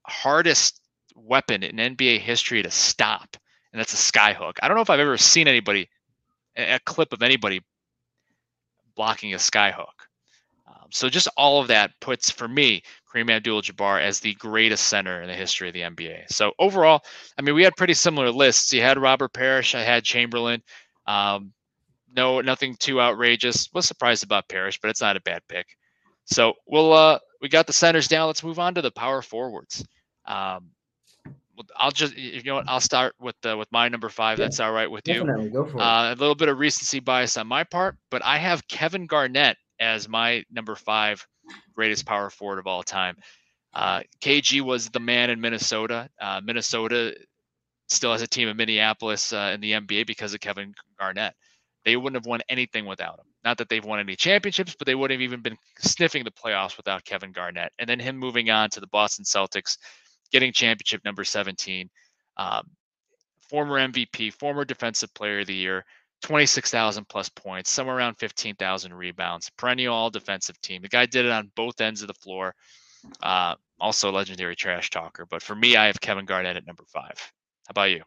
[0.08, 0.82] hardest
[1.16, 3.38] weapon in NBA history to stop,
[3.72, 4.54] and that's a skyhook.
[4.62, 5.88] I don't know if I've ever seen anybody,
[6.56, 7.62] a clip of anybody
[8.96, 10.07] blocking a skyhook.
[10.68, 15.22] Um, so just all of that puts, for me, Kareem Abdul-Jabbar as the greatest center
[15.22, 16.30] in the history of the NBA.
[16.30, 17.02] So overall,
[17.38, 18.74] I mean, we had pretty similar lists.
[18.74, 20.62] You had Robert Parish, I had Chamberlain.
[21.06, 21.54] Um,
[22.16, 23.70] no, nothing too outrageous.
[23.74, 25.68] Was surprised about Parish, but it's not a bad pick.
[26.26, 28.28] So we'll uh we got the centers down.
[28.28, 29.86] Let's move on to the power forwards.
[30.26, 30.72] Um,
[31.76, 34.38] I'll just you know what I'll start with the with my number five.
[34.38, 35.46] Yeah, that's all right with definitely.
[35.46, 35.52] you.
[35.52, 36.14] Go for uh.
[36.14, 40.08] A little bit of recency bias on my part, but I have Kevin Garnett as
[40.08, 41.26] my number five
[41.74, 43.16] greatest power forward of all time.
[43.74, 46.10] Uh, KG was the man in Minnesota.
[46.20, 47.16] Uh, Minnesota
[47.88, 51.36] still has a team in Minneapolis uh, in the NBA because of Kevin Garnett.
[51.86, 53.26] They wouldn't have won anything without him.
[53.44, 56.76] Not that they've won any championships, but they wouldn't have even been sniffing the playoffs
[56.76, 57.72] without Kevin Garnett.
[57.80, 59.78] And then him moving on to the Boston Celtics,
[60.32, 61.90] getting championship number 17.
[62.36, 62.68] Um,
[63.50, 65.86] former MVP, former Defensive Player of the Year,
[66.24, 70.82] 26,000 plus points, somewhere around 15,000 rebounds, perennial all defensive team.
[70.82, 72.56] The guy did it on both ends of the floor.
[73.22, 75.26] Uh, also, legendary trash talker.
[75.26, 77.14] But for me, I have Kevin Garnett at number five.
[77.68, 78.02] How about you?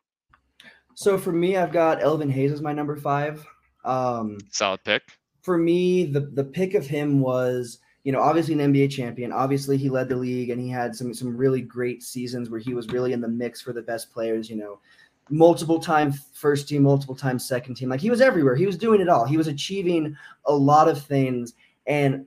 [0.94, 3.46] So for me, I've got Elvin Hayes as my number five.
[3.85, 5.03] Um, Solid pick.
[5.42, 9.33] For me, the the pick of him was, you know, obviously an NBA champion.
[9.33, 12.75] Obviously, he led the league and he had some some really great seasons where he
[12.75, 14.51] was really in the mix for the best players.
[14.51, 14.81] You know,
[15.30, 17.88] multiple time first team, multiple time second team.
[17.88, 18.56] Like he was everywhere.
[18.56, 19.24] He was doing it all.
[19.24, 21.54] He was achieving a lot of things.
[21.86, 22.26] And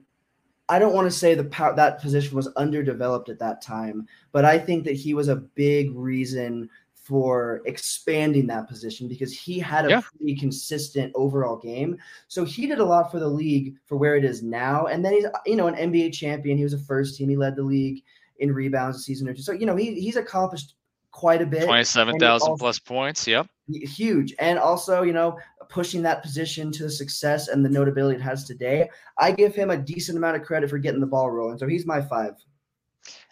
[0.68, 4.44] I don't want to say the power, that position was underdeveloped at that time, but
[4.44, 9.84] I think that he was a big reason for expanding that position because he had
[9.84, 10.00] a yeah.
[10.00, 11.98] pretty consistent overall game.
[12.28, 14.86] So he did a lot for the league for where it is now.
[14.86, 16.56] And then he's, you know, an NBA champion.
[16.56, 17.28] He was a first team.
[17.28, 18.02] He led the league
[18.38, 19.42] in rebounds a season or two.
[19.42, 20.76] So, you know, he, he's accomplished
[21.14, 21.64] quite a bit.
[21.64, 23.26] 27,000 plus points.
[23.26, 23.46] Yep.
[23.68, 24.34] Huge.
[24.40, 28.44] And also, you know, pushing that position to the success and the notability it has
[28.44, 28.90] today.
[29.18, 31.56] I give him a decent amount of credit for getting the ball rolling.
[31.56, 32.34] So he's my five.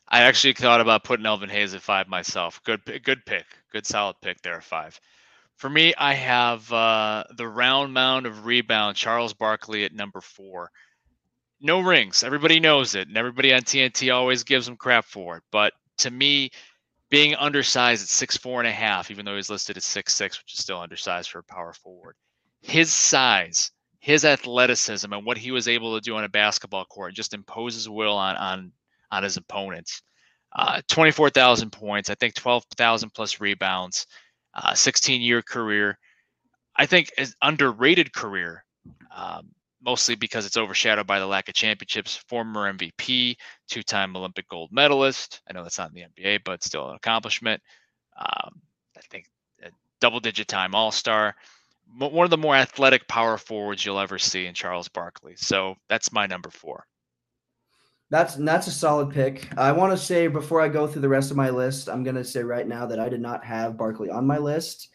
[0.08, 2.62] I actually thought about putting Elvin Hayes at five myself.
[2.64, 3.46] Good, good pick.
[3.72, 4.98] Good solid pick there at five.
[5.56, 10.70] For me, I have uh, the round mound of rebound, Charles Barkley at number four.
[11.60, 12.22] No rings.
[12.22, 15.42] Everybody knows it, and everybody on TNT always gives him crap for it.
[15.50, 16.50] But to me,
[17.12, 20.38] being undersized at six four and a half, even though he's listed at six six,
[20.38, 22.16] which is still undersized for a power forward,
[22.62, 23.70] his size,
[24.00, 27.86] his athleticism, and what he was able to do on a basketball court just imposes
[27.86, 28.72] will on on
[29.10, 30.00] on his opponents.
[30.54, 34.06] Uh, 24,000 points, I think 12,000 plus rebounds,
[34.54, 35.98] uh, 16 year career.
[36.76, 38.64] I think is underrated career,
[39.14, 39.50] um,
[39.82, 42.16] mostly because it's overshadowed by the lack of championships.
[42.28, 43.36] Former MVP,
[43.68, 45.40] two time Olympic gold medalist.
[45.48, 47.60] I know that's not in the NBA, but still an accomplishment.
[48.16, 48.60] Um,
[48.96, 49.26] I think
[50.02, 51.34] double digit time All Star.
[51.98, 55.34] One of the more athletic power forwards you'll ever see in Charles Barkley.
[55.36, 56.86] So that's my number four.
[58.10, 59.48] That's that's a solid pick.
[59.56, 62.16] I want to say before I go through the rest of my list, I'm going
[62.16, 64.88] to say right now that I did not have Barkley on my list.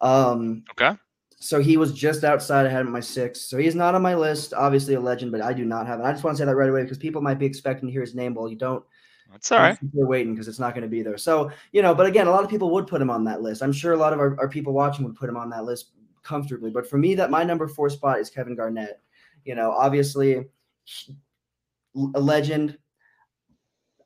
[0.00, 0.96] Um, okay.
[1.38, 2.66] So he was just outside.
[2.66, 3.42] I had him my six.
[3.42, 4.54] So he's not on my list.
[4.54, 6.04] Obviously a legend, but I do not have it.
[6.04, 8.00] I just want to say that right away because people might be expecting to hear
[8.00, 8.34] his name.
[8.34, 8.82] Well, you don't.
[9.30, 9.78] That's all right.
[9.92, 11.18] They're waiting because it's not going to be there.
[11.18, 13.62] So you know, but again, a lot of people would put him on that list.
[13.62, 15.90] I'm sure a lot of our, our people watching would put him on that list
[16.22, 16.70] comfortably.
[16.70, 19.00] But for me, that my number four spot is Kevin Garnett.
[19.44, 20.46] You know, obviously
[22.14, 22.78] a legend.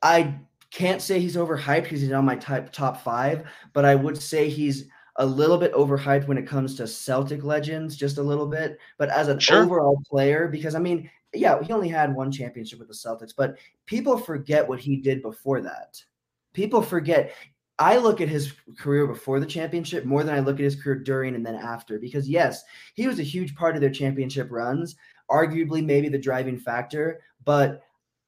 [0.01, 0.35] I
[0.71, 4.49] can't say he's overhyped because he's on my type top five, but I would say
[4.49, 4.85] he's
[5.17, 8.77] a little bit overhyped when it comes to Celtic legends, just a little bit.
[8.97, 9.63] But as an sure.
[9.63, 13.57] overall player, because I mean, yeah, he only had one championship with the Celtics, but
[13.85, 16.01] people forget what he did before that.
[16.53, 17.33] People forget.
[17.79, 20.99] I look at his career before the championship more than I look at his career
[20.99, 24.95] during and then after, because yes, he was a huge part of their championship runs,
[25.31, 27.81] arguably maybe the driving factor, but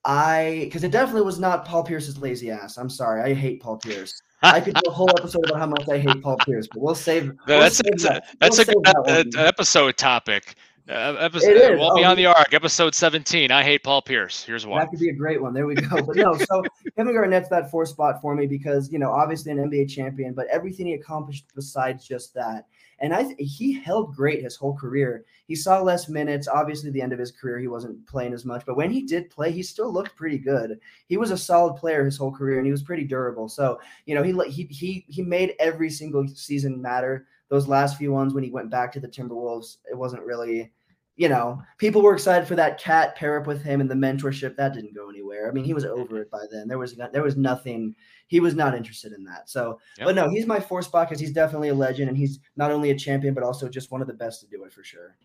[0.05, 2.77] I because it definitely was not Paul Pierce's lazy ass.
[2.77, 4.21] I'm sorry, I hate Paul Pierce.
[4.43, 6.95] I could do a whole episode about how much I hate Paul Pierce, but we'll
[6.95, 7.31] save.
[7.47, 8.25] We'll that's save that.
[8.39, 10.55] that's we'll a good episode topic.
[10.89, 12.53] Uh, episode, it will be oh, on the arc.
[12.53, 13.51] Episode 17.
[13.51, 14.43] I hate Paul Pierce.
[14.43, 14.81] Here's why.
[14.81, 15.53] That could be a great one.
[15.53, 16.03] There we go.
[16.03, 16.61] But no, so
[16.97, 20.47] Kevin Garnett's that four spot for me because you know obviously an NBA champion, but
[20.47, 22.67] everything he accomplished besides just that,
[23.03, 25.25] and I he held great his whole career.
[25.45, 26.47] He saw less minutes.
[26.47, 29.29] Obviously, the end of his career, he wasn't playing as much, but when he did
[29.29, 30.79] play, he still looked pretty good.
[31.09, 33.49] He was a solid player his whole career, and he was pretty durable.
[33.49, 37.27] So you know, he he he he made every single season matter.
[37.49, 40.71] Those last few ones when he went back to the Timberwolves, it wasn't really
[41.15, 44.55] you know, people were excited for that KAT pair up with him and the mentorship.
[44.55, 45.47] That didn't go anywhere.
[45.47, 46.67] I mean, he was over it by then.
[46.67, 47.95] There was there was nothing.
[48.27, 49.49] He was not interested in that.
[49.49, 50.07] So, yep.
[50.07, 52.89] but no, he's my fourth spot because he's definitely a legend and he's not only
[52.89, 55.15] a champion but also just one of the best to do it for sure.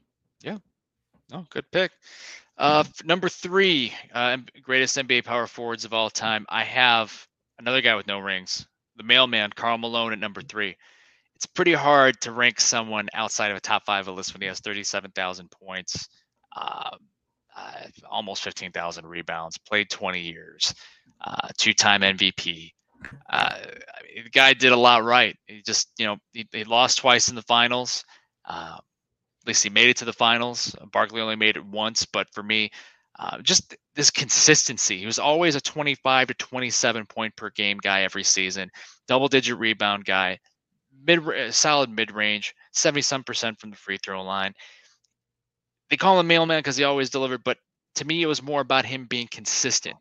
[0.42, 0.58] Yeah.
[1.32, 1.92] Oh, good pick.
[2.58, 6.44] Uh, number three, uh, greatest NBA power forwards of all time.
[6.48, 7.26] I have
[7.58, 10.76] another guy with no rings, the mailman, Karl Malone at number three
[11.38, 14.58] it's pretty hard to rank someone outside of a top five list when he has
[14.58, 16.08] 37,000 points,
[16.56, 16.90] uh,
[17.56, 20.74] uh, almost 15,000 rebounds, played 20 years,
[21.24, 22.72] uh, two-time MVP.
[23.30, 25.36] Uh, I mean, the guy did a lot right.
[25.46, 28.04] He just, you know, he, he lost twice in the finals.
[28.44, 30.74] Uh, at least he made it to the finals.
[30.92, 32.72] Barkley only made it once, but for me,
[33.16, 34.98] uh, just this consistency.
[34.98, 38.70] He was always a 25 to 27 point per game guy every season,
[39.06, 40.40] double digit rebound guy,
[41.06, 44.52] mid uh, solid mid range, 70 some percent from the free throw line.
[45.90, 47.58] They call him mailman because he always delivered, but
[47.96, 49.96] to me, it was more about him being consistent.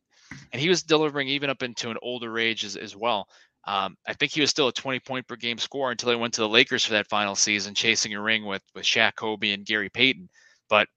[0.52, 3.28] And he was delivering even up into an older age as, as well.
[3.66, 6.34] Um, I think he was still a 20 point per game scorer until he went
[6.36, 9.66] to the Lakers for that final season, chasing a ring with with Shaq Kobe and
[9.66, 10.30] Gary Payton.
[10.70, 10.88] But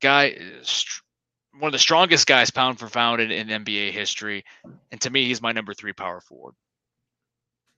[0.00, 0.36] guy,
[1.58, 4.44] one of the strongest guys pound for pound in, in NBA history,
[4.92, 6.54] and to me, he's my number three power forward.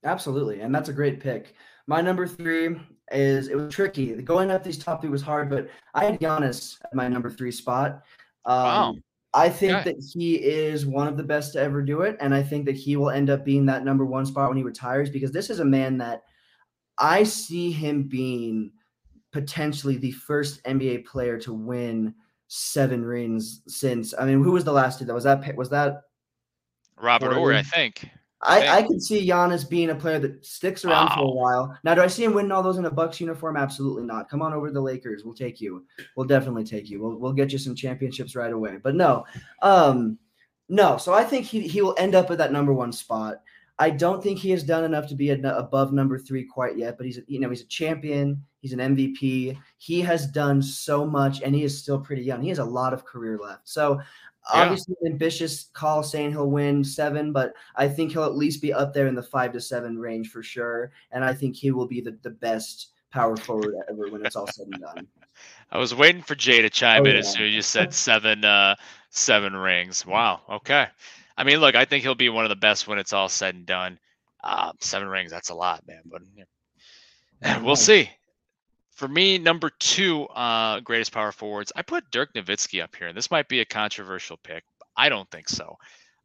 [0.07, 1.55] Absolutely, and that's a great pick.
[1.87, 2.77] My number three
[3.13, 4.15] is it was tricky.
[4.23, 7.53] Going up these top three was hard, but I had Giannis at my number three
[7.53, 8.03] spot.
[8.45, 8.95] Um, wow.
[9.35, 9.93] I think okay.
[9.93, 12.77] that he is one of the best to ever do it, and I think that
[12.77, 15.61] he will end up being that number one spot when he retires because this is
[15.61, 16.23] a man that
[16.99, 18.73] I see him being
[19.33, 22.15] potentially the first NBA player to win
[22.49, 24.15] seven rings since.
[24.19, 25.55] I mean, who was the last dude that was that?
[25.57, 26.03] Was that
[26.97, 27.59] Robert Horry?
[27.59, 28.09] I think.
[28.47, 31.15] I, I can see Giannis being a player that sticks around wow.
[31.17, 31.79] for a while.
[31.83, 33.57] Now, do I see him winning all those in a Bucks uniform?
[33.57, 34.29] Absolutely not.
[34.29, 35.25] Come on over to the Lakers.
[35.25, 35.85] We'll take you.
[36.17, 37.03] We'll definitely take you.
[37.03, 38.79] We'll, we'll get you some championships right away.
[38.83, 39.25] But no,
[39.63, 40.19] um,
[40.69, 40.97] no.
[40.97, 43.43] So I think he he will end up at that number one spot.
[43.79, 46.97] I don't think he has done enough to be above number three quite yet.
[46.97, 48.43] But he's you know he's a champion.
[48.61, 49.57] He's an MVP.
[49.79, 52.43] He has done so much, and he is still pretty young.
[52.43, 53.69] He has a lot of career left.
[53.69, 54.01] So
[54.53, 54.63] yeah.
[54.63, 58.95] Obviously, ambitious call saying he'll win seven, but I think he'll at least be up
[58.95, 60.93] there in the five to seven range for sure.
[61.11, 64.47] And I think he will be the, the best power forward ever when it's all
[64.47, 65.07] said and done.
[65.71, 67.19] I was waiting for Jay to chime oh, in yeah.
[67.19, 68.77] as soon as you said seven uh
[69.11, 70.07] seven rings.
[70.07, 70.43] Wow.
[70.49, 70.87] Okay.
[71.37, 73.55] I mean, look, I think he'll be one of the best when it's all said
[73.55, 73.99] and done.
[74.43, 76.03] Uh, seven rings, that's a lot, man.
[76.07, 76.23] But
[77.43, 77.63] yeah.
[77.63, 78.11] we'll see.
[78.97, 83.09] For me, number two, uh, greatest power forwards, I put Dirk Nowitzki up here.
[83.09, 84.65] And this might be a controversial pick.
[84.97, 85.77] I don't think so.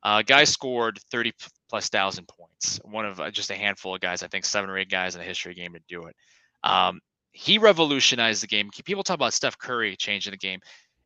[0.04, 1.34] Uh, guy scored 30
[1.70, 2.80] plus thousand points.
[2.86, 5.20] One of uh, just a handful of guys, I think seven or eight guys in
[5.20, 6.16] the history of the game to do it.
[6.64, 7.02] Um,
[7.34, 8.70] he revolutionized the game.
[8.86, 10.62] People talk about Steph Curry changing the game.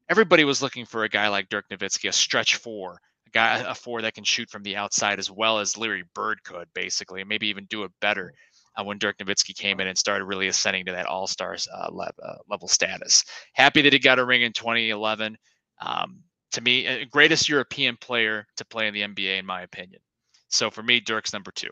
[0.07, 3.73] Everybody was looking for a guy like Dirk Nowitzki, a stretch four, a guy, a
[3.73, 7.29] four that can shoot from the outside as well as Larry Bird could, basically, and
[7.29, 8.33] maybe even do it better
[8.77, 11.89] uh, when Dirk Nowitzki came in and started really ascending to that All Stars uh,
[11.91, 13.23] le- uh, level status.
[13.53, 15.37] Happy that he got a ring in 2011.
[15.81, 16.21] Um,
[16.51, 20.01] to me, uh, greatest European player to play in the NBA, in my opinion.
[20.47, 21.69] So for me, Dirk's number two.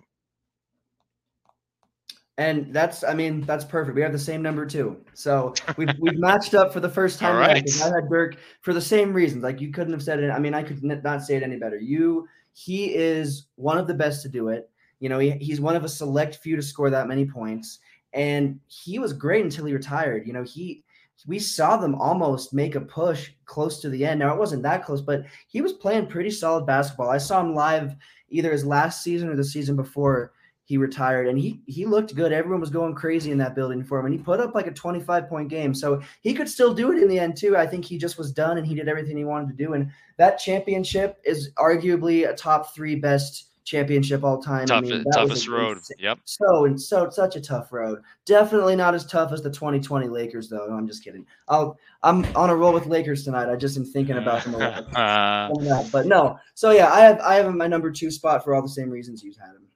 [2.38, 3.96] And that's, I mean, that's perfect.
[3.96, 4.98] We have the same number two.
[5.14, 7.36] So we've, we've matched up for the first time.
[7.36, 7.64] All right.
[7.82, 9.44] I had Dirk for the same reasons.
[9.44, 10.32] Like you couldn't have said it.
[10.32, 11.78] I mean, I could not say it any better.
[11.78, 14.70] You, he is one of the best to do it.
[15.00, 17.80] You know, he, he's one of a select few to score that many points.
[18.14, 20.28] And he was great until he retired.
[20.28, 20.84] You know, he
[21.26, 24.20] we saw them almost make a push close to the end.
[24.20, 27.10] Now it wasn't that close, but he was playing pretty solid basketball.
[27.10, 27.96] I saw him live
[28.30, 30.34] either his last season or the season before
[30.66, 34.00] he retired and he he looked good everyone was going crazy in that building for
[34.00, 36.92] him and he put up like a 25 point game so he could still do
[36.92, 39.18] it in the end too i think he just was done and he did everything
[39.18, 44.42] he wanted to do and that championship is arguably a top three best championship all
[44.42, 44.66] time.
[44.68, 45.80] Tough, I mean, toughest road.
[46.00, 46.20] Yep.
[46.26, 48.02] So and so such a tough road.
[48.26, 50.68] Definitely not as tough as the 2020 Lakers, though.
[50.68, 51.26] No, I'm just kidding.
[51.48, 53.50] I'll I'm on a roll with Lakers tonight.
[53.50, 54.96] I just am thinking about them a lot.
[54.98, 56.38] uh, but no.
[56.54, 58.90] So yeah, I have I have him my number two spot for all the same
[58.90, 59.68] reasons you've had him.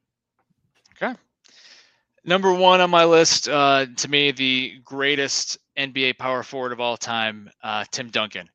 [1.01, 1.19] Okay.
[2.25, 6.97] Number one on my list, uh, to me, the greatest NBA power forward of all
[6.97, 8.49] time, uh, Tim Duncan,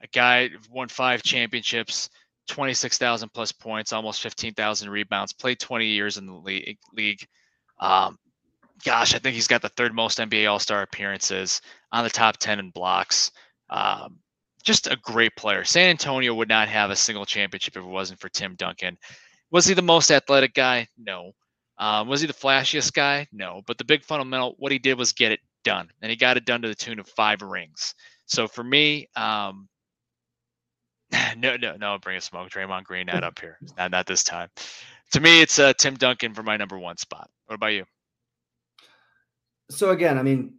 [0.00, 2.10] a guy won five championships
[2.48, 7.26] 26,000 plus points, almost 15,000 rebounds, played 20 years in the league.
[7.80, 8.18] Um,
[8.84, 11.60] gosh, I think he's got the third most NBA All Star appearances
[11.92, 13.30] on the top 10 in blocks.
[13.70, 14.18] Um,
[14.62, 15.64] just a great player.
[15.64, 18.96] San Antonio would not have a single championship if it wasn't for Tim Duncan.
[19.50, 20.86] Was he the most athletic guy?
[20.96, 21.32] No.
[21.78, 23.26] Um, was he the flashiest guy?
[23.32, 23.62] No.
[23.66, 26.44] But the big fundamental, what he did was get it done, and he got it
[26.44, 27.94] done to the tune of five rings.
[28.26, 29.68] So for me, um,
[31.36, 31.98] no, no, no.
[31.98, 32.50] Bring a smoke.
[32.50, 33.58] Draymond Green, not up here.
[33.78, 34.48] Not, not this time.
[35.12, 37.28] To me, it's uh, Tim Duncan for my number one spot.
[37.46, 37.84] What about you?
[39.70, 40.54] So again, I mean,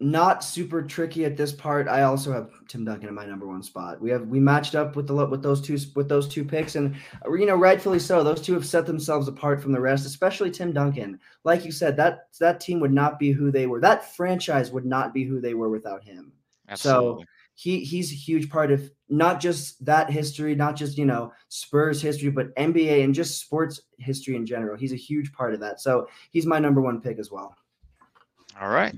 [0.00, 1.88] not super tricky at this part.
[1.88, 4.00] I also have Tim Duncan in my number one spot.
[4.00, 6.94] We have we matched up with the with those two with those two picks, and
[7.26, 8.22] you know, rightfully so.
[8.22, 11.18] Those two have set themselves apart from the rest, especially Tim Duncan.
[11.44, 13.80] Like you said, that that team would not be who they were.
[13.80, 16.32] That franchise would not be who they were without him.
[16.68, 17.24] Absolutely.
[17.24, 17.28] So
[17.58, 22.00] he he's a huge part of not just that history, not just you know Spurs
[22.00, 24.76] history, but NBA and just sports history in general.
[24.76, 25.80] He's a huge part of that.
[25.80, 27.56] So he's my number one pick as well.
[28.60, 28.94] All right.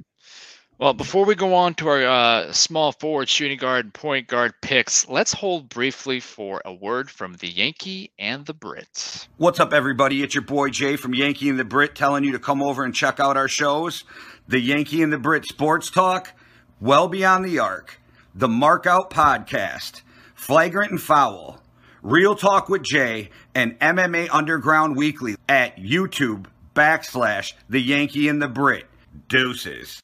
[0.76, 4.52] Well, before we go on to our uh, small forward, shooting guard, and point guard
[4.61, 9.26] picks, let's hold briefly for a word from the Yankee and the Brit.
[9.38, 10.22] What's up, everybody?
[10.22, 12.94] It's your boy Jay from Yankee and the Brit telling you to come over and
[12.94, 14.04] check out our shows.
[14.48, 16.32] The Yankee and the Brit Sports Talk,
[16.78, 18.00] Well Beyond the Arc
[18.35, 20.03] the Markout Podcast,
[20.35, 21.61] Flagrant and Foul,
[22.03, 28.49] Real Talk with Jay, and MMA Underground Weekly at YouTube backslash the Yankee and the
[28.49, 28.87] Brit.
[29.28, 30.01] Deuces.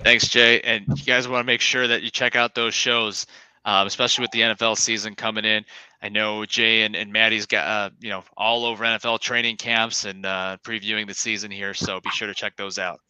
[0.00, 0.60] Thanks, Jay.
[0.60, 3.26] And you guys want to make sure that you check out those shows,
[3.64, 5.64] um, especially with the NFL season coming in.
[6.02, 10.04] I know Jay and, and Maddie's got, uh, you know, all over NFL training camps
[10.04, 11.74] and uh, previewing the season here.
[11.74, 13.00] So be sure to check those out.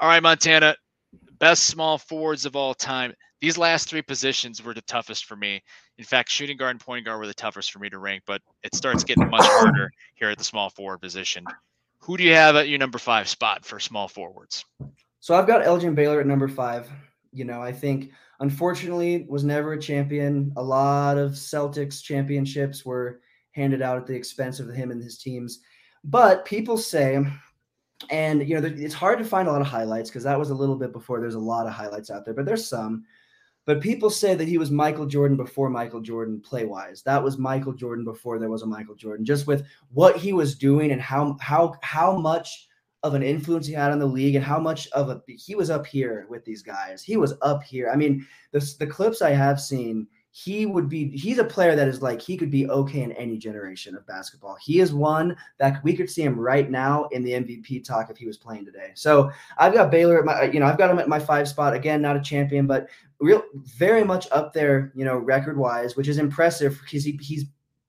[0.00, 0.76] All right, Montana,
[1.38, 3.12] best small forwards of all time.
[3.40, 5.62] These last three positions were the toughest for me.
[5.98, 8.40] In fact, shooting guard and point guard were the toughest for me to rank, but
[8.62, 11.44] it starts getting much harder here at the small forward position.
[11.98, 14.64] Who do you have at your number five spot for small forwards?
[15.20, 16.88] So I've got Elgin Baylor at number five.
[17.32, 18.10] You know, I think
[18.40, 20.52] unfortunately was never a champion.
[20.56, 23.20] A lot of Celtics championships were
[23.52, 25.60] handed out at the expense of him and his teams.
[26.04, 27.24] But people say
[28.10, 30.54] and you know, it's hard to find a lot of highlights because that was a
[30.54, 31.20] little bit before.
[31.20, 33.04] There's a lot of highlights out there, but there's some.
[33.66, 37.02] But people say that he was Michael Jordan before Michael Jordan play wise.
[37.02, 39.24] That was Michael Jordan before there was a Michael Jordan.
[39.24, 42.68] Just with what he was doing and how how how much
[43.02, 45.70] of an influence he had on the league and how much of a he was
[45.70, 47.02] up here with these guys.
[47.02, 47.90] He was up here.
[47.90, 51.86] I mean, the the clips I have seen he would be he's a player that
[51.86, 54.56] is like he could be okay in any generation of basketball.
[54.60, 58.16] He is one that we could see him right now in the MVP talk if
[58.16, 58.90] he was playing today.
[58.96, 61.72] So I've got Baylor at my you know I've got him at my five spot
[61.72, 62.88] again, not a champion, but
[63.20, 67.44] real very much up there, you know, record wise, which is impressive because he, he's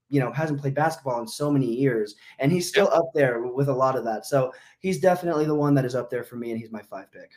[0.10, 3.70] you know hasn't played basketball in so many years, and he's still up there with
[3.70, 4.28] a lot of that.
[4.28, 7.12] So he's definitely the one that is up there for me, and he's my five
[7.12, 7.32] pick.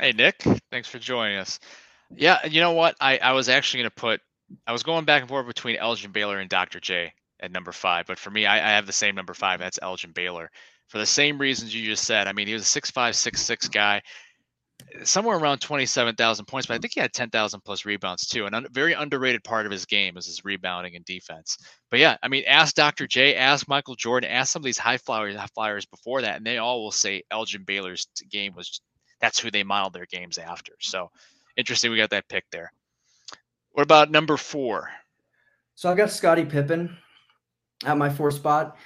[0.00, 1.60] Hey Nick, thanks for joining us.
[2.14, 2.96] Yeah, you know what?
[3.00, 4.20] I I was actually going to put
[4.66, 6.80] I was going back and forth between Elgin Baylor and Dr.
[6.80, 9.58] J at number five, but for me, I, I have the same number five.
[9.58, 10.50] That's Elgin Baylor
[10.88, 12.28] for the same reasons you just said.
[12.28, 14.02] I mean, he was a six five, six six guy
[15.04, 18.46] somewhere around 27,000 points, but I think he had 10,000 plus rebounds too.
[18.46, 21.58] And a very underrated part of his game is his rebounding and defense.
[21.90, 23.06] But yeah, I mean, ask Dr.
[23.06, 26.46] J, ask Michael Jordan, ask some of these high flyers, high flyers before that, and
[26.46, 28.80] they all will say Elgin Baylor's game was
[29.20, 30.72] that's who they modeled their games after.
[30.80, 31.10] So
[31.56, 32.72] interesting, we got that pick there.
[33.72, 34.90] What about number four?
[35.74, 36.96] So I've got Scottie Pippen
[37.84, 38.76] at my four spot.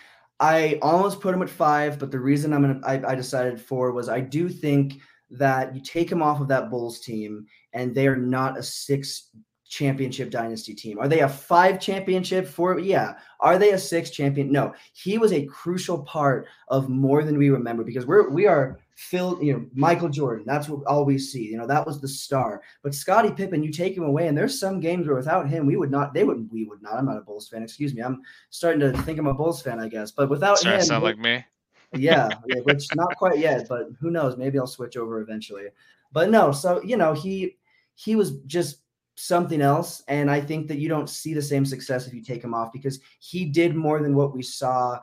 [0.40, 3.92] I almost put him at five, but the reason I'm gonna I, I decided four
[3.92, 5.00] was I do think
[5.30, 9.30] that you take him off of that Bulls team and they are not a six
[9.70, 10.98] championship dynasty team.
[10.98, 13.14] Are they a five championship for yeah.
[13.38, 14.50] Are they a six champion?
[14.50, 14.74] No.
[14.92, 19.42] He was a crucial part of more than we remember because we're we are filled,
[19.42, 20.44] you know, Michael Jordan.
[20.44, 21.44] That's what all we see.
[21.44, 22.62] You know, that was the star.
[22.82, 25.76] But Scottie Pippen, you take him away, and there's some games where without him, we
[25.76, 26.94] would not, they would, we would not.
[26.94, 28.02] I'm not a Bulls fan, excuse me.
[28.02, 30.10] I'm starting to think I'm a Bulls fan, I guess.
[30.10, 31.44] But without Sorry, him, sound like me
[31.94, 34.36] yeah, yeah, which not quite yet, but who knows?
[34.36, 35.64] Maybe I'll switch over eventually.
[36.12, 37.56] But no, so you know, he
[37.94, 38.82] he was just
[39.20, 42.42] something else, and I think that you don't see the same success if you take
[42.42, 44.98] him off because he did more than what we saw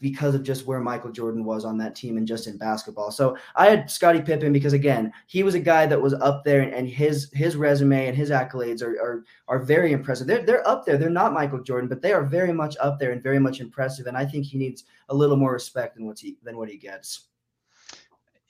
[0.00, 3.10] because of just where Michael Jordan was on that team and just in basketball.
[3.10, 6.62] So I had Scottie Pippen because again, he was a guy that was up there
[6.62, 10.26] and his his resume and his accolades are are, are very impressive.
[10.26, 10.96] They're they're up there.
[10.96, 14.06] They're not Michael Jordan, but they are very much up there and very much impressive.
[14.06, 16.76] And I think he needs a little more respect than what he than what he
[16.76, 17.24] gets.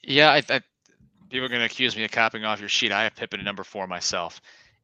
[0.03, 0.61] Yeah, I, I
[1.29, 2.91] people are going to accuse me of copying off your sheet.
[2.91, 4.41] I have Pippen at number four myself,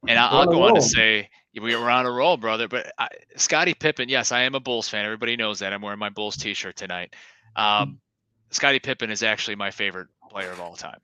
[0.08, 1.30] and I'll, I'll go on to say
[1.62, 2.68] we were on a roll, brother.
[2.68, 5.06] But I, Scottie Pippen, yes, I am a Bulls fan.
[5.06, 5.74] Everybody knows that.
[5.74, 7.14] I'm wearing my Bulls T-shirt tonight.
[7.56, 8.00] Um,
[8.52, 11.00] Scottie Pippen is actually my favorite player of all time.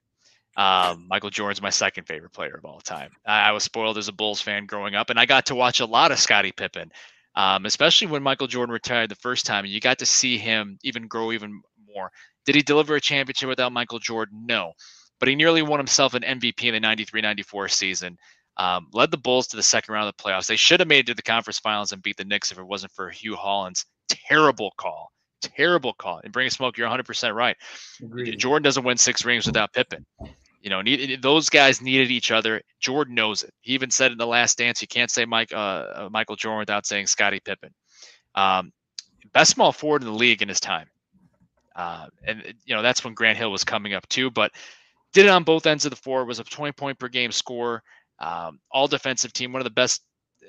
[0.57, 3.11] Um, Michael Jordan's my second favorite player of all time.
[3.25, 5.79] I, I, was spoiled as a Bulls fan growing up, and I got to watch
[5.79, 6.91] a lot of Scottie Pippen,
[7.35, 9.63] um, especially when Michael Jordan retired the first time.
[9.63, 11.61] And you got to see him even grow even
[11.95, 12.11] more.
[12.45, 14.45] Did he deliver a championship without Michael Jordan?
[14.45, 14.73] No,
[15.19, 18.17] but he nearly won himself an MVP in the 93-94 season.
[18.57, 20.47] Um, led the Bulls to the second round of the playoffs.
[20.47, 22.67] They should have made it to the conference finals and beat the Knicks if it
[22.67, 25.11] wasn't for Hue Hollins' terrible call.
[25.41, 26.19] Terrible call.
[26.23, 27.55] And bring a smoke, you're 100% right.
[28.03, 28.37] Agreed.
[28.37, 30.05] Jordan doesn't win six rings without Pippen.
[30.61, 32.61] You know, need, those guys needed each other.
[32.79, 33.51] Jordan knows it.
[33.61, 36.59] He even said in the last dance, you can't say Mike uh, uh Michael Jordan
[36.59, 37.73] without saying Scottie Pippen.
[38.35, 38.71] Um,
[39.33, 40.87] best small forward in the league in his time.
[41.75, 44.51] Uh, and you know that's when Grant Hill was coming up too, but
[45.13, 46.25] did it on both ends of the floor.
[46.25, 47.81] Was a 20 point per game score.
[48.21, 50.01] Um, all defensive team, one of the best.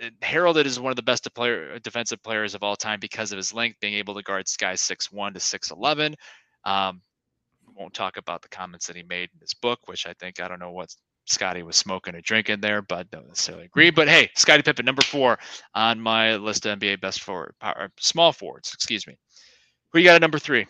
[0.02, 3.36] Uh, heralded as one of the best player, defensive players of all time because of
[3.36, 6.14] his length, being able to guard guys six one to six eleven.
[6.64, 7.02] Um,
[7.76, 10.48] won't talk about the comments that he made in his book, which I think I
[10.48, 10.94] don't know what
[11.26, 13.90] Scotty was smoking or drinking there, but don't necessarily agree.
[13.90, 15.38] But hey, Scottie Pippen, number four
[15.74, 17.54] on my list of NBA best forward,
[17.98, 18.72] small forwards.
[18.74, 19.16] Excuse me.
[19.92, 20.66] Who you got at number three?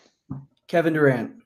[0.67, 1.42] Kevin Durant.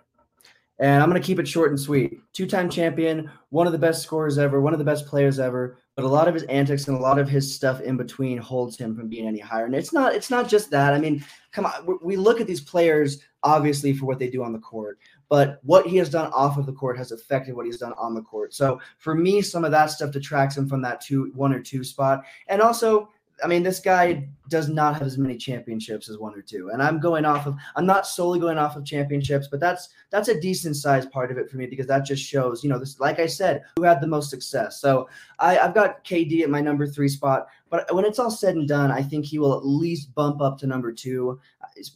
[0.79, 2.19] And I'm going to keep it short and sweet.
[2.33, 5.77] Two time champion, one of the best scorers ever, one of the best players ever.
[5.95, 8.77] But a lot of his antics and a lot of his stuff in between holds
[8.77, 9.65] him from being any higher.
[9.65, 10.93] And it's not it's not just that.
[10.93, 14.53] I mean, come on, we look at these players obviously for what they do on
[14.53, 14.99] the court,
[15.29, 18.13] but what he has done off of the court has affected what he's done on
[18.13, 18.53] the court.
[18.53, 21.83] So for me, some of that stuff detracts him from that two one or two
[21.83, 22.23] spot.
[22.47, 23.09] And also
[23.43, 26.69] I mean, this guy does not have as many championships as one or two.
[26.71, 30.29] And I'm going off of I'm not solely going off of championships, but that's that's
[30.29, 32.99] a decent sized part of it for me because that just shows, you know, this
[32.99, 34.81] like I said, who had the most success.
[34.81, 35.09] So
[35.39, 38.67] I, I've got KD at my number three spot, but when it's all said and
[38.67, 41.39] done, I think he will at least bump up to number two.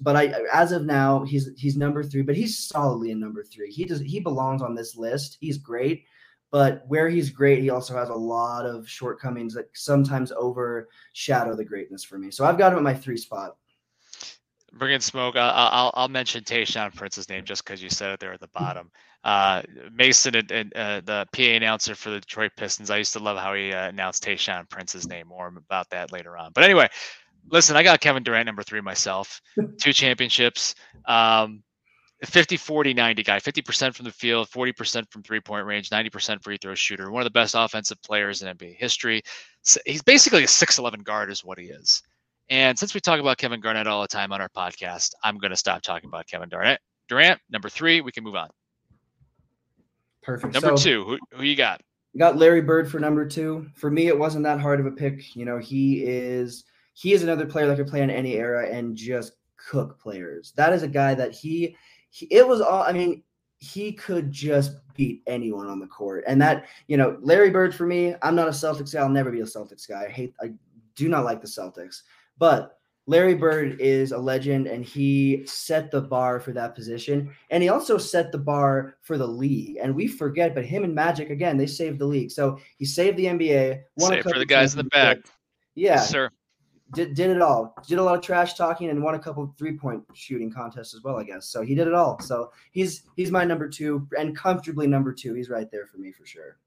[0.02, 3.72] But I as of now, he's he's number three, but he's solidly in number three.
[3.72, 5.38] He does he belongs on this list.
[5.40, 6.06] He's great.
[6.52, 11.64] But where he's great, he also has a lot of shortcomings that sometimes overshadow the
[11.64, 12.30] greatness for me.
[12.30, 13.56] So I've got him at my three spot.
[14.74, 15.36] Bring in smoke.
[15.36, 18.48] I'll I'll, I'll mention Tayshaun Prince's name just because you said it there at the
[18.50, 18.90] bottom.
[19.24, 19.62] Uh,
[19.94, 22.90] Mason and, and uh, the PA announcer for the Detroit Pistons.
[22.90, 25.28] I used to love how he uh, announced Tayshaun Prince's name.
[25.28, 26.52] More about that later on.
[26.54, 26.88] But anyway,
[27.50, 29.42] listen, I got Kevin Durant number three myself.
[29.82, 30.76] Two championships.
[31.06, 31.64] Um,
[32.24, 36.58] 50 40 90 guy 50% from the field 40% from three point range 90% free
[36.58, 39.22] throw shooter one of the best offensive players in nba history.
[39.64, 42.02] So he's basically a 6'11 guard is what he is.
[42.50, 45.52] And since we talk about kevin garnett all the time on our podcast i'm going
[45.52, 46.80] to stop talking about kevin garnett.
[47.08, 48.50] Durant number three we can move on.
[50.22, 50.54] Perfect.
[50.54, 51.82] Number so, two who, who you got?
[52.18, 53.68] Got larry bird for number two.
[53.76, 55.36] For me it wasn't that hard of a pick.
[55.36, 58.96] You know he is he is another player that could play in any era and
[58.96, 59.34] just
[59.70, 60.54] cook players.
[60.56, 61.76] That is a guy that he,
[62.12, 62.84] he it was all.
[62.84, 63.24] I mean,
[63.62, 66.24] he could just beat anyone on the court.
[66.28, 69.00] And that, you know, Larry Bird for me, I'm not a Celtics guy.
[69.00, 70.06] I'll never be a Celtics guy.
[70.06, 70.52] I hate, I
[70.96, 72.02] do not like the Celtics.
[72.40, 77.32] But Larry Bird is a legend and he set the bar for that position.
[77.52, 79.78] And he also set the bar for the league.
[79.82, 82.32] And we forget, but him and Magic, again, they saved the league.
[82.32, 83.82] So he saved the NBA.
[84.00, 85.18] Save for the guys in the back.
[85.76, 85.94] Yeah.
[85.94, 86.32] Yes, sir
[86.94, 87.76] did, did it all.
[87.88, 91.04] Did a lot of trash talking and won a couple three point shooting contests as
[91.04, 91.48] well, I guess.
[91.48, 92.20] So he did it all.
[92.20, 95.34] So he's he's my number two and comfortably number two.
[95.34, 96.58] He's right there for me for sure.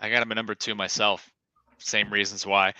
[0.00, 1.30] I got him at number two myself.
[1.78, 2.72] Same reasons why.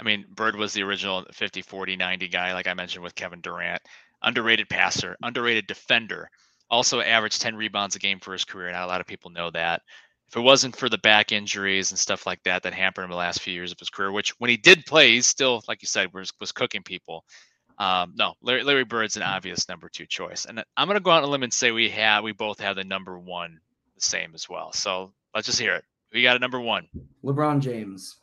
[0.00, 3.40] I mean, Bird was the original 50, 40, 90 guy, like I mentioned with Kevin
[3.40, 3.82] Durant.
[4.22, 6.30] Underrated passer, underrated defender.
[6.70, 8.70] Also averaged 10 rebounds a game for his career.
[8.70, 9.82] Not a lot of people know that
[10.28, 13.16] if it wasn't for the back injuries and stuff like that that hampered him the
[13.16, 15.88] last few years of his career, which when he did play, he's still, like you
[15.88, 17.24] said, was, was cooking people.
[17.78, 21.12] Um, no, Larry, Larry Bird's an obvious number two choice, and I'm going to go
[21.12, 23.60] out on a limb and say we have we both have the number one
[23.94, 24.72] the same as well.
[24.72, 25.84] So let's just hear it.
[26.12, 26.88] We got a number one.
[27.24, 28.16] LeBron James.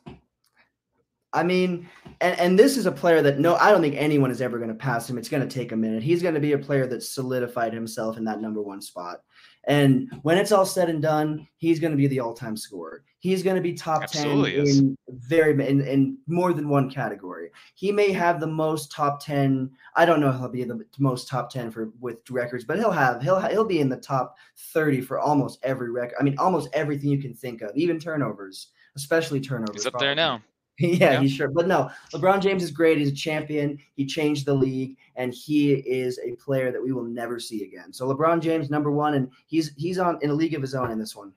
[1.36, 1.88] I mean,
[2.20, 4.70] and, and this is a player that no, I don't think anyone is ever going
[4.70, 5.18] to pass him.
[5.18, 6.02] It's going to take a minute.
[6.02, 9.20] He's going to be a player that solidified himself in that number one spot.
[9.66, 13.02] And when it's all said and done, he's going to be the all-time scorer.
[13.18, 14.78] He's going to be top Absolutely 10 is.
[14.78, 17.50] in very in, in more than one category.
[17.74, 19.70] He may have the most top 10.
[19.96, 22.92] I don't know if he'll be the most top 10 for with records, but he'll
[22.92, 26.16] have he'll he'll be in the top 30 for almost every record.
[26.20, 29.74] I mean, almost everything you can think of, even turnovers, especially turnovers.
[29.74, 30.06] He's up probably.
[30.06, 30.42] there now.
[30.80, 31.20] yeah, Yeah.
[31.20, 31.48] he's sure.
[31.48, 32.98] But no, LeBron James is great.
[32.98, 33.78] He's a champion.
[33.94, 37.92] He changed the league, and he is a player that we will never see again.
[37.92, 40.90] So LeBron James, number one, and he's he's on in a league of his own
[40.90, 41.32] in this one.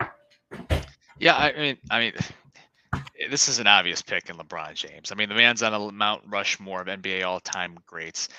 [1.19, 2.13] Yeah, I mean, I mean,
[3.29, 5.11] this is an obvious pick in LeBron James.
[5.11, 8.29] I mean, the man's on a Mount Rushmore of NBA all-time greats.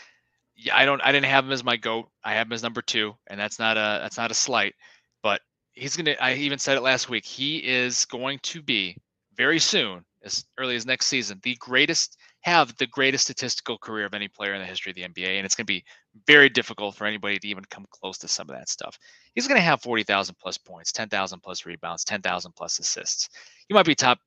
[0.56, 2.08] Yeah, I don't, I didn't have him as my goat.
[2.24, 4.74] I have him as number two, and that's not a, that's not a slight.
[5.22, 5.40] But
[5.72, 6.16] he's gonna.
[6.20, 7.24] I even said it last week.
[7.24, 8.96] He is going to be
[9.36, 14.14] very soon, as early as next season, the greatest, have the greatest statistical career of
[14.14, 15.84] any player in the history of the NBA, and it's going to be
[16.26, 18.98] very difficult for anybody to even come close to some of that stuff.
[19.34, 23.28] He's going to have 40,000 plus points, 10,000 plus rebounds, 10,000 plus assists.
[23.68, 24.18] He might be top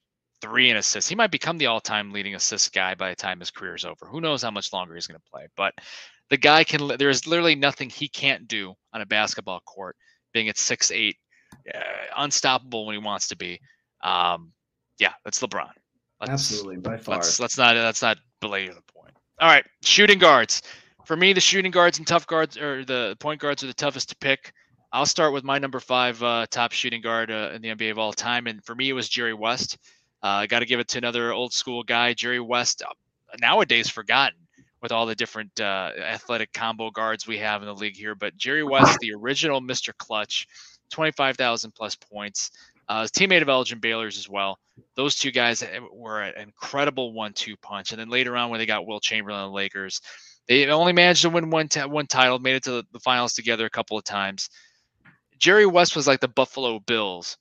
[0.42, 1.10] three in assists.
[1.10, 4.06] He might become the all-time leading assist guy by the time his career is over.
[4.06, 5.48] Who knows how much longer he's going to play?
[5.56, 5.74] But
[6.30, 6.98] the guy can.
[6.98, 9.96] There is literally nothing he can't do on a basketball court.
[10.34, 11.16] Being at six eight,
[11.74, 11.80] uh,
[12.18, 13.60] unstoppable when he wants to be.
[14.04, 14.52] Um,
[15.00, 15.70] yeah, that's LeBron.
[16.28, 17.16] Let's, Absolutely, by far.
[17.16, 19.12] Let's let's not let's not belabor the point.
[19.42, 20.62] All right, shooting guards.
[21.06, 24.10] For me, the shooting guards and tough guards or the point guards are the toughest
[24.10, 24.54] to pick.
[24.94, 27.98] I'll start with my number five uh, top shooting guard uh, in the NBA of
[28.00, 29.78] all time, and for me, it was Jerry West.
[30.24, 32.84] Uh, I got to give it to another old school guy, Jerry West.
[32.88, 32.94] Uh,
[33.42, 34.38] nowadays forgotten
[34.82, 38.38] with all the different uh, athletic combo guards we have in the league here, but
[38.38, 39.92] Jerry West, the original Mr.
[39.98, 40.48] Clutch,
[40.90, 42.52] twenty-five thousand plus points.
[42.88, 44.58] Uh, teammate of Elgin Baylor's as well
[44.96, 47.92] those two guys eh, were an incredible one-two punch.
[47.92, 50.02] And then later on, when they got Wilt Chamberlain and the Lakers,
[50.48, 53.66] they only managed to win one t- one title, made it to the finals together
[53.66, 54.50] a couple of times.
[55.38, 57.38] Jerry West was like the Buffalo Bills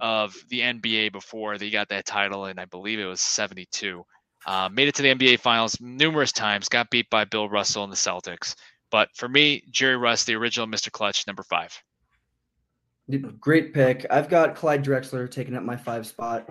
[0.00, 4.04] of the NBA before they got that title, and I believe it was '72.
[4.44, 7.92] Uh, made it to the NBA Finals numerous times, got beat by Bill Russell and
[7.92, 8.56] the Celtics.
[8.90, 10.90] But for me, Jerry West, the original Mr.
[10.90, 11.80] Clutch, number five.
[13.40, 14.06] Great pick.
[14.10, 16.48] I've got Clyde Drexler taking up my five spot.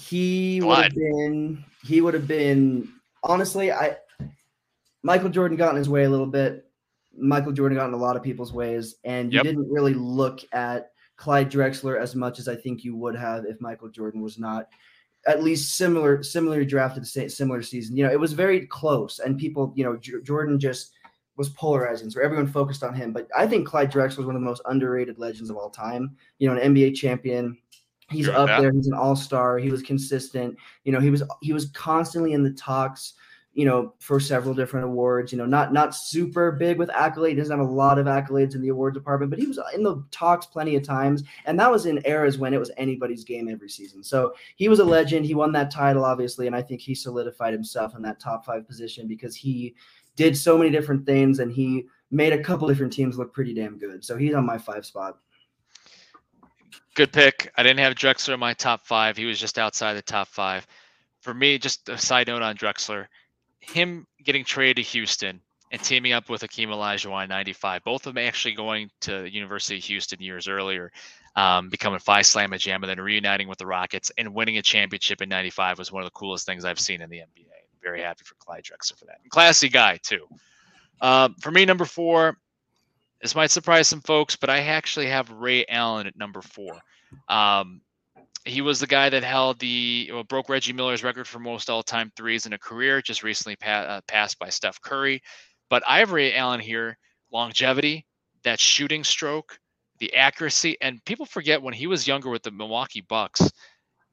[0.00, 1.64] He would have been.
[1.82, 2.92] He would have been.
[3.22, 3.96] Honestly, I.
[5.02, 6.66] Michael Jordan got in his way a little bit.
[7.16, 10.92] Michael Jordan got in a lot of people's ways, and you didn't really look at
[11.16, 14.68] Clyde Drexler as much as I think you would have if Michael Jordan was not
[15.26, 17.96] at least similar, similarly drafted, sa- similar season.
[17.96, 20.92] You know, it was very close, and people, you know, J- Jordan just
[21.36, 23.12] was polarizing, so everyone focused on him.
[23.12, 26.16] But I think Clyde Drexler was one of the most underrated legends of all time.
[26.38, 27.56] You know, an NBA champion.
[28.10, 28.60] He's up that.
[28.60, 28.72] there.
[28.72, 29.58] He's an all-star.
[29.58, 30.56] He was consistent.
[30.84, 33.14] You know, he was he was constantly in the talks.
[33.52, 35.32] You know, for several different awards.
[35.32, 37.30] You know, not not super big with accolades.
[37.30, 39.82] He doesn't have a lot of accolades in the award department, but he was in
[39.82, 41.24] the talks plenty of times.
[41.46, 44.04] And that was in eras when it was anybody's game every season.
[44.04, 45.26] So he was a legend.
[45.26, 48.68] He won that title, obviously, and I think he solidified himself in that top five
[48.68, 49.74] position because he
[50.14, 53.78] did so many different things and he made a couple different teams look pretty damn
[53.78, 54.04] good.
[54.04, 55.18] So he's on my five spot.
[56.94, 57.52] Good pick.
[57.56, 59.16] I didn't have Drexler in my top five.
[59.16, 60.66] He was just outside the top five.
[61.20, 63.06] For me, just a side note on Drexler,
[63.60, 68.14] him getting traded to Houston and teaming up with Akeem Olajuwon in '95, both of
[68.14, 70.90] them actually going to the University of Houston years earlier.
[71.36, 75.22] um, becoming Phi Slamma Jam, and then reuniting with the Rockets and winning a championship
[75.22, 77.46] in '95 was one of the coolest things I've seen in the NBA.
[77.82, 79.18] very happy for Clyde Drexler for that.
[79.22, 80.26] And classy guy too.
[81.00, 82.36] Uh, for me, number four.
[83.20, 86.80] This might surprise some folks, but I actually have Ray Allen at number four.
[87.28, 87.82] Um,
[88.44, 92.10] he was the guy that held the well, broke Reggie Miller's record for most all-time
[92.16, 95.20] threes in a career, just recently pa- uh, passed by Steph Curry.
[95.68, 96.96] But I have Ray Allen here:
[97.30, 98.06] longevity,
[98.44, 99.58] that shooting stroke,
[99.98, 103.50] the accuracy, and people forget when he was younger with the Milwaukee Bucks,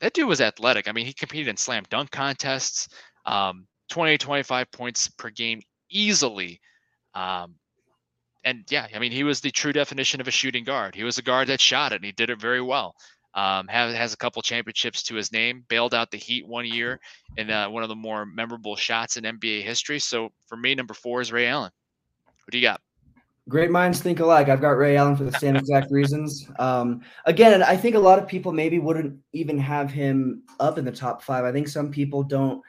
[0.01, 0.87] that dude was athletic.
[0.87, 2.89] I mean, he competed in slam dunk contests,
[3.25, 6.59] um, 20, 25 points per game easily.
[7.15, 7.55] Um,
[8.47, 10.95] and yeah, I mean, he was the true definition of a shooting guard.
[10.95, 12.95] He was a guard that shot it, and he did it very well.
[13.33, 15.65] Um, has, has a couple championships to his name.
[15.67, 16.99] Bailed out the Heat one year
[17.35, 19.99] in uh, one of the more memorable shots in NBA history.
[19.99, 21.71] So for me, number four is Ray Allen.
[22.25, 22.79] What do you got?
[23.49, 24.47] Great minds think alike.
[24.47, 26.49] I've got Ray Allen for the same exact reasons.
[26.57, 30.85] Um, again, I think a lot of people maybe wouldn't even have him up in
[30.85, 31.43] the top five.
[31.43, 32.61] I think some people don't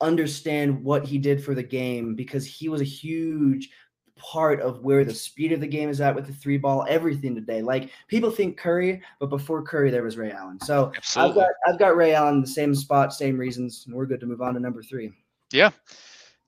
[0.00, 3.70] understand what he did for the game because he was a huge
[4.16, 7.34] part of where the speed of the game is at with the three ball, everything
[7.34, 7.62] today.
[7.62, 10.58] Like people think Curry, but before Curry, there was Ray Allen.
[10.60, 11.30] So Absolutely.
[11.30, 14.26] I've got I've got Ray Allen the same spot, same reasons, and we're good to
[14.26, 15.12] move on to number three.
[15.52, 15.70] Yeah,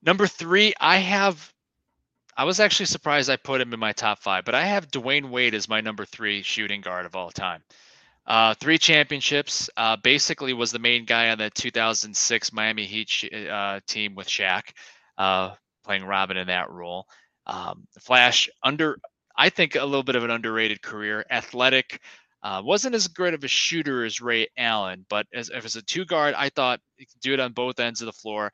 [0.03, 1.53] number three, I have.
[2.37, 5.29] I was actually surprised I put him in my top five, but I have Dwyane
[5.29, 7.63] Wade as my number three shooting guard of all time.
[8.29, 9.69] Uh, three championships.
[9.77, 14.63] Uh, basically, was the main guy on the 2006 Miami Heat uh, team with Shaq,
[15.17, 15.55] uh,
[15.85, 17.07] playing Robin in that role.
[17.49, 18.99] Um, Flash under,
[19.37, 21.25] I think, a little bit of an underrated career.
[21.31, 22.01] Athletic,
[22.43, 26.05] uh, wasn't as great of a shooter as Ray Allen, but as, as a two
[26.05, 28.53] guard, I thought he could do it on both ends of the floor.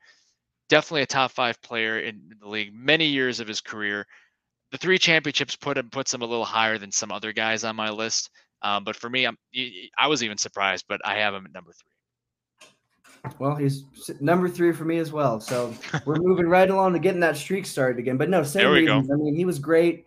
[0.69, 2.73] Definitely a top five player in the league.
[2.73, 4.07] Many years of his career.
[4.71, 7.75] The three championships put him puts him a little higher than some other guys on
[7.75, 8.31] my list.
[8.63, 9.37] Um, but for me, I'm
[9.97, 11.94] I was even surprised, but I have him at number three.
[13.39, 13.85] Well, he's
[14.19, 15.39] number three for me as well.
[15.39, 15.73] So
[16.05, 18.17] we're moving right along to getting that streak started again.
[18.17, 19.07] But no, same reasons.
[19.07, 19.13] Go.
[19.13, 20.05] I mean, he was great.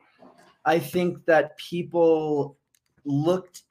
[0.65, 2.59] I think that people
[3.05, 3.63] looked,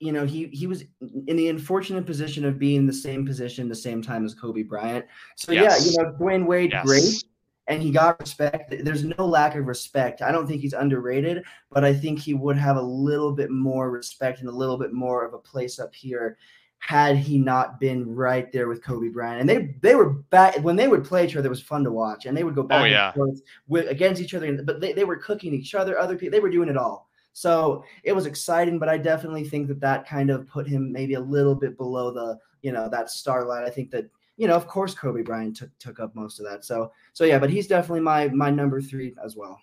[0.00, 0.84] you know, he he was
[1.26, 4.62] in the unfortunate position of being in the same position the same time as Kobe
[4.62, 5.04] Bryant.
[5.36, 5.84] So yes.
[5.84, 6.86] yeah, you know, Dwyane Wade, yes.
[6.86, 7.24] great.
[7.68, 8.72] And he got respect.
[8.84, 10.22] There's no lack of respect.
[10.22, 11.42] I don't think he's underrated,
[11.72, 14.92] but I think he would have a little bit more respect and a little bit
[14.92, 16.38] more of a place up here
[16.78, 19.40] had he not been right there with Kobe Bryant.
[19.40, 21.46] And they they were back when they would play each other.
[21.46, 23.06] It was fun to watch, and they would go back oh, yeah.
[23.06, 24.62] and forth with, against each other.
[24.62, 25.98] But they, they were cooking each other.
[25.98, 27.08] Other people they were doing it all.
[27.32, 28.78] So it was exciting.
[28.78, 32.12] But I definitely think that that kind of put him maybe a little bit below
[32.12, 33.64] the you know that starlight.
[33.64, 36.64] I think that you know of course Kobe Bryant took took up most of that.
[36.64, 39.60] So so yeah, but he's definitely my my number three as well.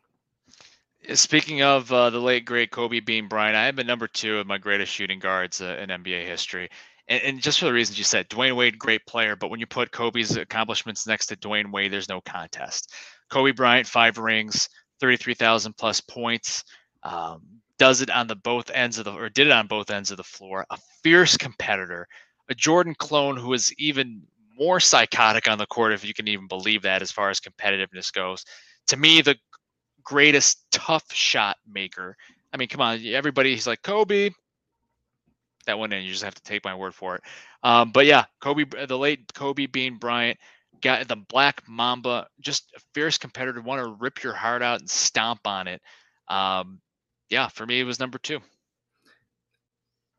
[1.13, 4.47] Speaking of uh, the late great Kobe Bean Bryant, I have been number two of
[4.47, 6.69] my greatest shooting guards uh, in NBA history
[7.07, 9.67] and, and, just for the reasons you said, Dwyane Wade, great player, but when you
[9.67, 12.93] put Kobe's accomplishments next to Dwyane Wade, there's no contest.
[13.29, 16.63] Kobe Bryant, five rings, 33,000 plus points,
[17.03, 17.41] um,
[17.77, 20.17] does it on the both ends of the, or did it on both ends of
[20.17, 20.65] the floor.
[20.69, 22.07] A fierce competitor,
[22.49, 24.21] a Jordan clone who is even
[24.57, 28.13] more psychotic on the court, if you can even believe that, as far as competitiveness
[28.13, 28.45] goes.
[28.87, 29.35] To me, the
[30.03, 32.15] greatest tough shot maker.
[32.53, 33.53] I mean, come on, everybody.
[33.53, 34.29] He's like Kobe,
[35.65, 36.03] that one in.
[36.03, 37.21] You just have to take my word for it.
[37.63, 40.37] Um, but yeah, Kobe, the late Kobe Bean Bryant,
[40.81, 44.89] got the Black Mamba, just a fierce competitor, want to rip your heart out and
[44.89, 45.81] stomp on it.
[46.27, 46.79] Um,
[47.29, 48.39] yeah, for me, it was number two.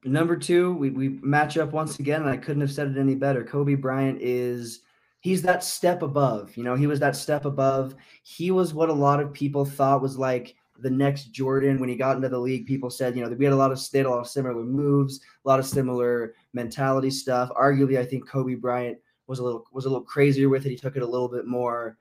[0.04, 3.14] Number two, we, we match up once again, and I couldn't have said it any
[3.14, 3.42] better.
[3.42, 4.80] Kobe Bryant is
[5.20, 6.54] he's that step above.
[6.56, 7.94] You know, he was that step above.
[8.22, 11.96] He was what a lot of people thought was like the next Jordan when he
[11.96, 12.66] got into the league.
[12.66, 15.20] People said, you know, we had a lot of state, a lot of similar moves,
[15.44, 17.50] a lot of similar mentality stuff.
[17.58, 20.70] Arguably, I think Kobe Bryant was a little was a little crazier with it.
[20.70, 21.96] He took it a little bit more.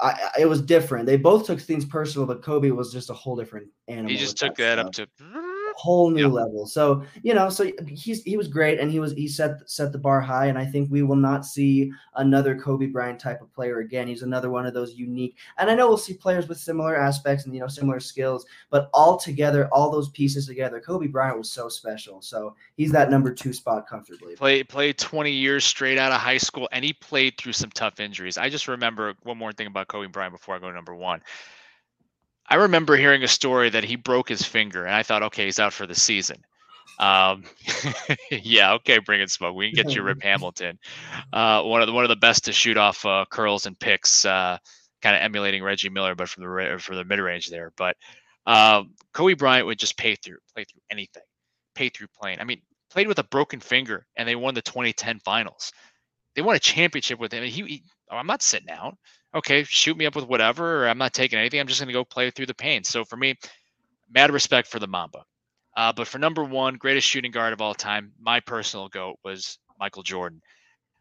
[0.00, 1.06] I, it was different.
[1.06, 4.10] They both took things personal, but Kobe was just a whole different animal.
[4.10, 5.08] He just took that, that up to
[5.78, 6.32] whole new yep.
[6.32, 6.66] level.
[6.66, 9.98] So you know, so he's he was great, and he was he set set the
[9.98, 13.78] bar high, and I think we will not see another Kobe Bryant type of player
[13.78, 14.08] again.
[14.08, 17.44] He's another one of those unique, and I know we'll see players with similar aspects
[17.44, 21.50] and you know similar skills, but all together, all those pieces together, Kobe Bryant was
[21.50, 22.20] so special.
[22.20, 24.34] So he's that number two spot comfortably.
[24.34, 28.00] Play played 20 years straight out of high school, and he played through some tough
[28.00, 28.36] injuries.
[28.36, 31.22] I just remember one more thing about Kobe Bryant before I go to number one.
[32.48, 35.58] I remember hearing a story that he broke his finger, and I thought, okay, he's
[35.58, 36.38] out for the season.
[36.98, 37.44] Um,
[38.30, 39.54] yeah, okay, bring it, smoke.
[39.54, 40.78] We can get you Rip Hamilton,
[41.32, 44.24] uh, one of the one of the best to shoot off uh, curls and picks,
[44.24, 44.58] uh,
[45.02, 47.72] kind of emulating Reggie Miller, but from the for the mid range there.
[47.76, 47.96] But
[48.46, 51.22] uh, Kobe Bryant would just pay through, play through anything,
[51.74, 52.40] pay through playing.
[52.40, 55.72] I mean, played with a broken finger and they won the 2010 finals.
[56.34, 57.42] They won a championship with him.
[57.42, 58.96] And he, he oh, I'm not sitting out.
[59.34, 61.60] Okay, shoot me up with whatever, I'm not taking anything.
[61.60, 62.82] I'm just going to go play through the pain.
[62.84, 63.34] So for me,
[64.10, 65.24] mad respect for the Mamba.
[65.76, 69.58] Uh, but for number one, greatest shooting guard of all time, my personal goat was
[69.78, 70.40] Michael Jordan.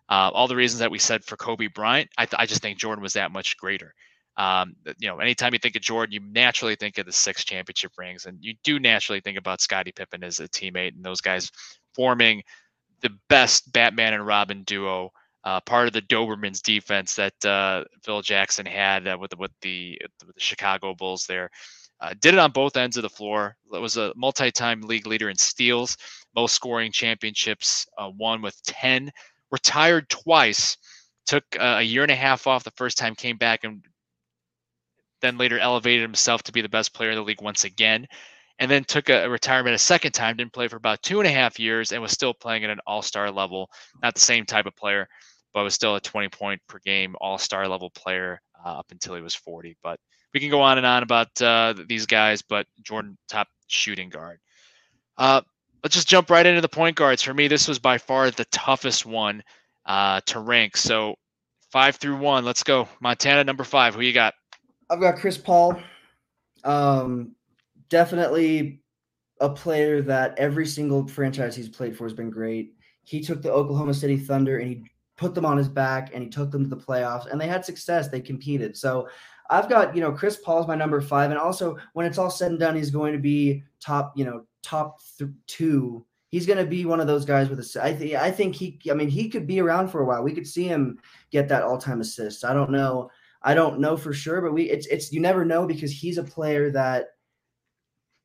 [0.09, 2.77] Uh, all the reasons that we said for Kobe Bryant, I, th- I just think
[2.77, 3.93] Jordan was that much greater.
[4.37, 7.91] Um, you know, anytime you think of Jordan, you naturally think of the six championship
[7.97, 11.51] rings, and you do naturally think about Scottie Pippen as a teammate and those guys
[11.95, 12.43] forming
[13.01, 15.11] the best Batman and Robin duo.
[15.47, 19.97] Uh, part of the Dobermans defense that uh, Phil Jackson had uh, with with the,
[20.25, 21.49] with the Chicago Bulls there.
[22.01, 23.55] Uh, did it on both ends of the floor.
[23.71, 25.95] It was a multi-time league leader in steals,
[26.35, 29.09] most scoring championships, uh, won with 10.
[29.49, 30.75] Retired twice,
[31.25, 33.85] took a year and a half off the first time, came back and
[35.21, 38.05] then later elevated himself to be the best player in the league once again,
[38.59, 40.35] and then took a, a retirement a second time.
[40.35, 42.81] Didn't play for about two and a half years, and was still playing at an
[42.85, 43.69] all-star level.
[44.03, 45.07] Not the same type of player,
[45.57, 49.21] but was still a 20 point per game all-star level player uh, up until he
[49.21, 49.75] was 40.
[49.81, 49.99] But
[50.31, 54.37] we can go on and on about uh, these guys, but Jordan, top shooting guard.
[55.17, 55.41] Uh,
[55.83, 57.23] let's just jump right into the point guards.
[57.23, 59.41] For me, this was by far the toughest one
[59.87, 60.77] uh, to rank.
[60.77, 61.15] So
[61.71, 62.87] five through one, let's go.
[62.99, 63.95] Montana number five.
[63.95, 64.35] Who you got?
[64.91, 65.81] I've got Chris Paul.
[66.65, 67.31] Um,
[67.89, 68.83] definitely
[69.41, 72.75] a player that every single franchise he's played for has been great.
[73.05, 74.83] He took the Oklahoma City Thunder and he
[75.17, 77.65] put them on his back and he took them to the playoffs and they had
[77.65, 78.07] success.
[78.07, 78.77] They competed.
[78.77, 79.09] So
[79.49, 81.31] I've got, you know, Chris Paul's my number five.
[81.31, 84.45] And also when it's all said and done, he's going to be top, you know,
[84.61, 86.05] top th- two.
[86.29, 88.79] He's going to be one of those guys with a, I, th- I think he,
[88.91, 90.23] I mean, he could be around for a while.
[90.23, 90.99] We could see him
[91.31, 92.45] get that all time assist.
[92.45, 93.09] I don't know
[93.41, 96.23] I don't know for sure, but we it's it's you never know because he's a
[96.23, 97.09] player that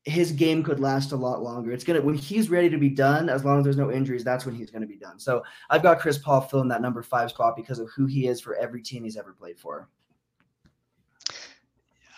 [0.05, 1.71] his game could last a lot longer.
[1.71, 4.45] It's gonna when he's ready to be done, as long as there's no injuries, that's
[4.45, 5.19] when he's gonna be done.
[5.19, 8.41] So I've got Chris Paul filling that number five spot because of who he is
[8.41, 9.87] for every team he's ever played for.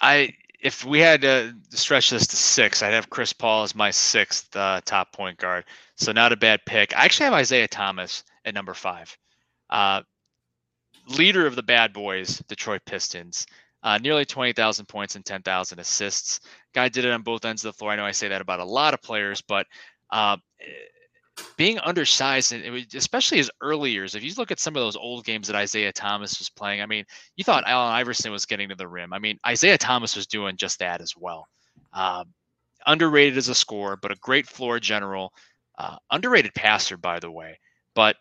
[0.01, 3.91] I if we had to stretch this to six, I'd have Chris Paul as my
[3.91, 5.65] sixth uh, top point guard.
[5.95, 6.97] So not a bad pick.
[6.97, 9.15] I actually have Isiah Thomas at number five.
[9.69, 10.01] Uh,
[11.07, 13.45] leader of the bad boys, Detroit Pistons.
[13.86, 16.39] Uh, nearly 20,000 points and 10,000 assists.
[16.73, 17.91] Guy did it on both ends of the floor.
[17.91, 19.67] I know I say that about a lot of players, but
[20.09, 20.38] uh,
[21.55, 25.23] being undersized, and especially his early years, if you look at some of those old
[25.23, 27.05] games that Isiah Thomas was playing, I mean,
[27.36, 29.13] you thought Allen Iverson was getting to the rim.
[29.13, 31.47] I mean, Isiah Thomas was doing just that as well.
[31.93, 32.33] Um,
[32.88, 35.31] underrated as a scorer, but a great floor general.
[35.77, 37.59] Uh, underrated passer, by the way.
[37.93, 38.15] But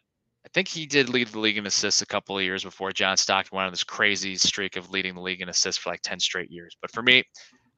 [0.45, 3.17] I think he did lead the league in assists a couple of years before John
[3.17, 6.21] Stockton went on this crazy streak of leading the league in assists for like 10
[6.21, 6.77] straight years.
[6.81, 7.25] But for me,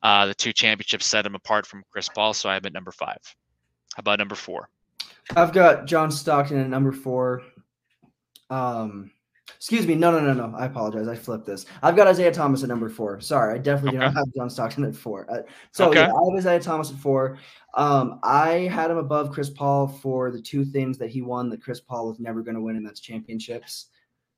[0.03, 2.93] uh, the two championships set him apart from Chris Paul, so I have at number
[2.93, 3.19] five.
[3.95, 4.69] How about number four?
[5.35, 7.43] I've got John Stockton at number four.
[8.51, 9.11] Um,
[9.57, 9.95] Excuse me.
[9.95, 10.57] No, no, no, no.
[10.57, 11.09] I apologize.
[11.09, 11.67] I flipped this.
[11.83, 13.21] I've got Isiah Thomas at number four.
[13.21, 14.09] Sorry, I definitely okay.
[14.09, 15.27] do not have John Stockton at four.
[15.31, 15.43] Uh,
[15.73, 16.01] so okay.
[16.01, 17.39] yeah, I have Isiah Thomas at four.
[17.75, 21.63] Um, I had him above Chris Paul for the two things that he won that
[21.63, 23.87] Chris Paul was never going to win, and that's championships.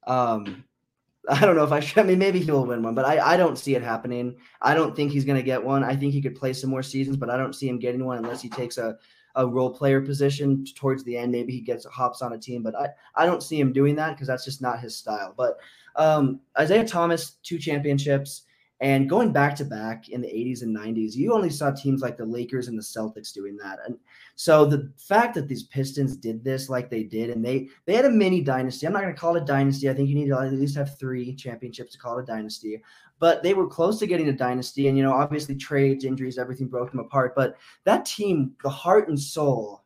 [0.07, 0.65] Um,
[1.29, 1.99] I don't know if I should.
[1.99, 4.37] I mean, maybe he will win one, but I, I don't see it happening.
[4.63, 5.85] I don't think he's going to get one.
[5.85, 8.19] I think he could play some more seasons, but I don't see him getting one
[8.19, 8.97] unless he takes a
[9.35, 11.33] a role player position towards the end.
[11.33, 14.15] Maybe he gets hops on a team, but I, I don't see him doing that
[14.15, 15.35] because that's just not his style.
[15.37, 15.59] But
[15.97, 18.43] um, Isiah Thomas, two championships.
[18.81, 22.17] And going back to back in the 80s and 90s, you only saw teams like
[22.17, 23.81] the Lakers and the Celtics doing that.
[23.85, 23.99] And
[24.37, 28.05] so the fact that these Pistons did this like they did, and they they had
[28.05, 28.87] a mini dynasty.
[28.87, 29.91] I'm not going to call it a dynasty.
[29.91, 32.81] I think you need to at least have three championships to call it a dynasty.
[33.19, 36.69] But they were close to getting a dynasty, and you know, obviously trades, injuries, everything
[36.69, 37.35] broke them apart.
[37.35, 39.83] But that team, the heart and soul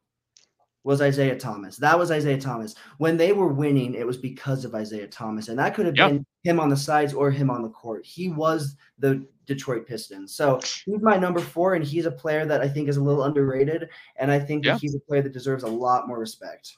[0.84, 1.76] was Isiah Thomas.
[1.76, 2.74] That was Isiah Thomas.
[2.98, 5.48] When they were winning, it was because of Isiah Thomas.
[5.48, 6.10] And that could have yep.
[6.10, 8.04] been him on the sides or him on the court.
[8.04, 10.34] He was the Detroit Pistons.
[10.34, 13.24] So he's my number four, and he's a player that I think is a little
[13.24, 13.88] underrated.
[14.16, 14.74] And I think yep.
[14.74, 16.76] that he's a player that deserves a lot more respect.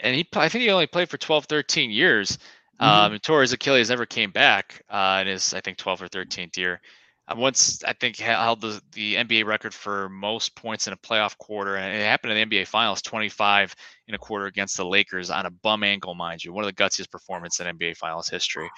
[0.00, 2.38] And he, I think he only played for 12, 13 years.
[2.80, 3.14] Mm-hmm.
[3.14, 6.58] Um, tore his Achilles, never came back uh, in his, I think, 12 or 13th
[6.58, 6.82] year.
[7.28, 11.36] Uh, once I think held the, the NBA record for most points in a playoff
[11.38, 13.74] quarter, and it happened in the NBA Finals, 25
[14.08, 16.82] in a quarter against the Lakers on a bum ankle, mind you, one of the
[16.82, 18.70] gutsiest performances in NBA Finals history.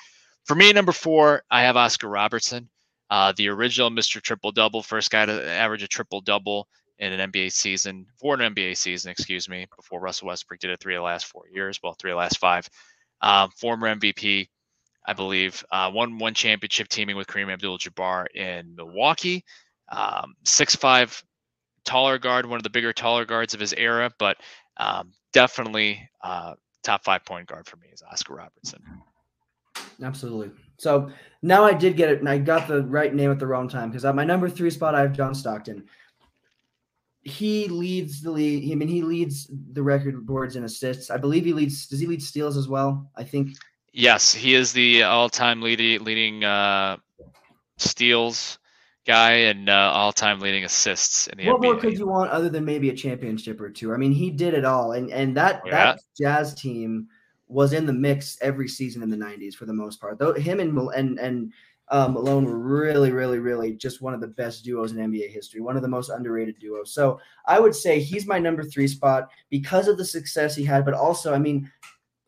[0.45, 2.71] For me, number four, I have Oscar Robertson,
[3.11, 4.21] uh, the original Mr.
[4.21, 6.69] Triple Double, first guy to average a triple double
[6.99, 10.81] in an NBA season, for an NBA season, excuse me, before Russell Westbrook did it
[10.81, 12.69] three of the last four years, well, three of the last five.
[13.21, 14.49] Um, former MVP,
[15.09, 15.65] I believe.
[15.73, 19.43] Uh, won one championship teaming with Kareem Abdul-Jabbar in Milwaukee.
[19.91, 21.21] Um, six five
[21.87, 24.37] taller guard, one of the bigger, taller guards of his era, but
[24.77, 26.53] um, definitely uh,
[26.83, 28.83] top five point guard for me is Oscar Robertson.
[30.03, 30.51] Absolutely.
[30.77, 33.67] So now I did get it, and I got the right name at the wrong
[33.67, 35.87] time because at my number three spot I have John Stockton.
[37.23, 38.71] He leads the league.
[38.71, 41.11] I mean, he leads the record boards in assists.
[41.11, 41.87] I believe he leads.
[41.87, 43.11] Does he lead steals as well?
[43.17, 43.57] I think.
[43.99, 46.99] Yes, he is the all-time leading leading uh,
[47.79, 48.61] steals
[49.05, 51.63] guy and uh, all-time leading assists in the what NBA.
[51.63, 53.93] more could you want other than maybe a championship or two?
[53.93, 55.95] I mean, he did it all, and and that Yeah.
[55.95, 57.09] that Jazz team
[57.49, 60.17] was in the mix every season in the '90s for the most part.
[60.21, 61.53] Though him and and and
[61.89, 65.61] um, Malone were really, really, really just one of the best duos in NBA history,
[65.61, 66.95] one of the most underrated duos.
[66.95, 70.85] So I would say he's my number three spot because of the success he had,
[70.85, 71.69] but also, I mean,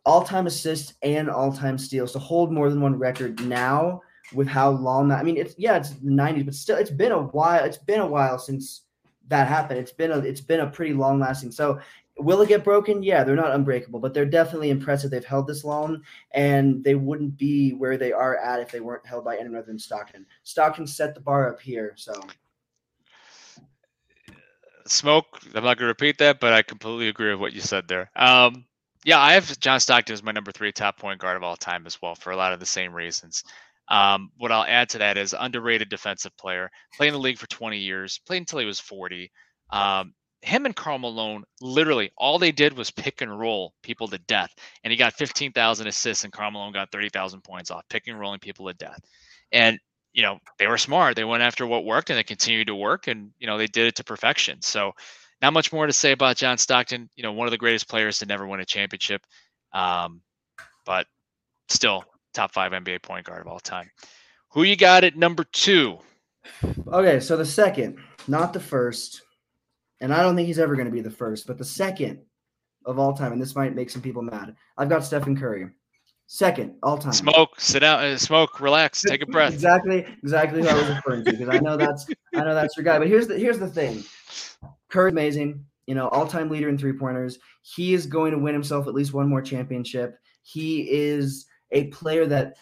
[0.04, 4.00] all-time assists and all-time steals to hold more than one record now
[4.32, 7.12] with how long that I mean it's yeah it's the 90s but still it's been
[7.12, 8.82] a while it's been a while since
[9.28, 11.78] that happened it's been a it's been a pretty long lasting so
[12.18, 15.64] will it get broken yeah they're not unbreakable but they're definitely impressive they've held this
[15.64, 16.00] long
[16.32, 19.66] and they wouldn't be where they are at if they weren't held by anyone other
[19.66, 22.12] than Stockton Stockton set the bar up here so
[24.86, 25.40] Smoke.
[25.54, 28.10] I'm not going to repeat that, but I completely agree with what you said there.
[28.16, 28.64] Um,
[29.04, 31.86] yeah, I have John Stockton as my number three top point guard of all time
[31.86, 33.42] as well for a lot of the same reasons.
[33.88, 37.48] Um, what I'll add to that is underrated defensive player, played in the league for
[37.48, 39.30] 20 years, played until he was 40.
[39.70, 44.18] Um, him and Karl Malone, literally, all they did was pick and roll people to
[44.18, 48.18] death, and he got 15,000 assists, and Karl Malone got 30,000 points off pick and
[48.18, 49.00] rolling people to death.
[49.52, 49.78] And
[50.12, 53.06] you know they were smart; they went after what worked, and they continued to work,
[53.08, 54.60] and you know they did it to perfection.
[54.62, 54.92] So,
[55.42, 57.08] not much more to say about John Stockton.
[57.16, 59.22] You know, one of the greatest players to never win a championship,
[59.72, 60.22] um,
[60.86, 61.06] but
[61.68, 63.90] still top five NBA point guard of all time.
[64.50, 65.98] Who you got at number two?
[66.88, 69.22] okay so the second not the first
[70.00, 72.20] and I don't think he's ever going to be the first but the second
[72.86, 75.68] of all time and this might make some people mad I've got Stephen Curry
[76.26, 79.52] second all time Smoke, sit down, uh, smoke, relax, take a breath.
[79.52, 82.84] Exactly, exactly who I was referring to because I know that's I know that's your
[82.84, 82.98] guy.
[82.98, 84.04] But here's the here's the thing.
[84.90, 87.38] Curry's amazing, you know, all-time leader in three-pointers.
[87.62, 90.16] He is going to win himself at least one more championship.
[90.42, 92.56] He is a player that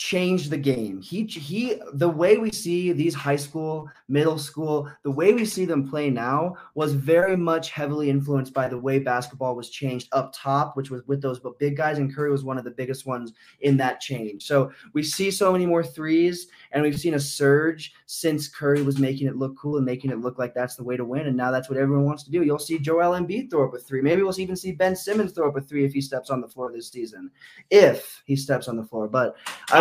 [0.00, 1.02] changed the game.
[1.02, 5.66] He he the way we see these high school, middle school, the way we see
[5.66, 10.32] them play now was very much heavily influenced by the way basketball was changed up
[10.34, 13.34] top, which was with those big guys and Curry was one of the biggest ones
[13.60, 14.46] in that change.
[14.46, 18.98] So we see so many more threes and we've seen a surge since Curry was
[18.98, 21.36] making it look cool and making it look like that's the way to win and
[21.36, 22.42] now that's what everyone wants to do.
[22.42, 24.00] You'll see Joel Embiid throw up a three.
[24.00, 26.48] Maybe we'll even see Ben Simmons throw up a three if he steps on the
[26.48, 27.30] floor this season.
[27.68, 29.06] If he steps on the floor.
[29.06, 29.36] But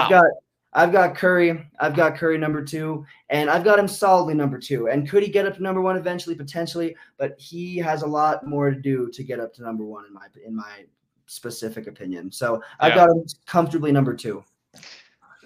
[0.09, 0.31] I've got
[0.71, 1.67] I've got Curry.
[1.79, 4.87] I've got Curry number two, and I've got him solidly number two.
[4.87, 6.35] And could he get up to number one eventually?
[6.35, 10.05] Potentially, but he has a lot more to do to get up to number one
[10.05, 10.85] in my in my
[11.25, 12.31] specific opinion.
[12.31, 13.07] So I've Yeah.
[13.07, 14.43] got him comfortably number two.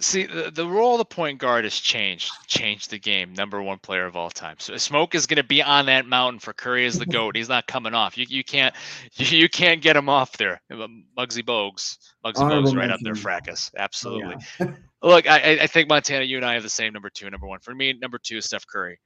[0.04, 3.34] See, the, the role of the point guard has changed, changed the game.
[3.34, 4.58] Number one player of all time.
[4.60, 7.36] So Smoke is going to be on that mountain for Curry as the goat.
[7.38, 8.18] He's not coming off.
[8.18, 8.76] You you can't
[9.14, 10.62] you, you can't get him off there.
[10.72, 13.16] Muggsy Bogues, Muggsy Honorable Bogues, right up there.
[13.16, 14.36] Fracas, absolutely.
[14.60, 14.72] yeah.
[15.02, 17.48] Look, I I- I think Montana, you and I have the same number two, number
[17.48, 17.60] one.
[17.60, 19.00] For me, number two is Steph Curry,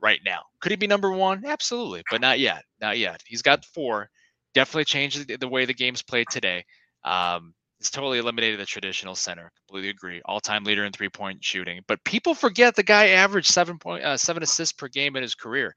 [0.00, 0.42] right now.
[0.60, 1.44] Could he be number one?
[1.46, 2.62] Absolutely, but not yet.
[2.80, 3.22] Not yet.
[3.26, 4.10] He's got four.
[4.54, 6.64] Definitely changed the, the way the game's played today.
[7.04, 9.50] Um, he's totally eliminated the traditional center.
[9.66, 10.22] Completely agree.
[10.24, 11.80] All-time leader in three-point shooting.
[11.88, 15.34] But people forget the guy averaged seven point uh, seven assists per game in his
[15.34, 15.74] career.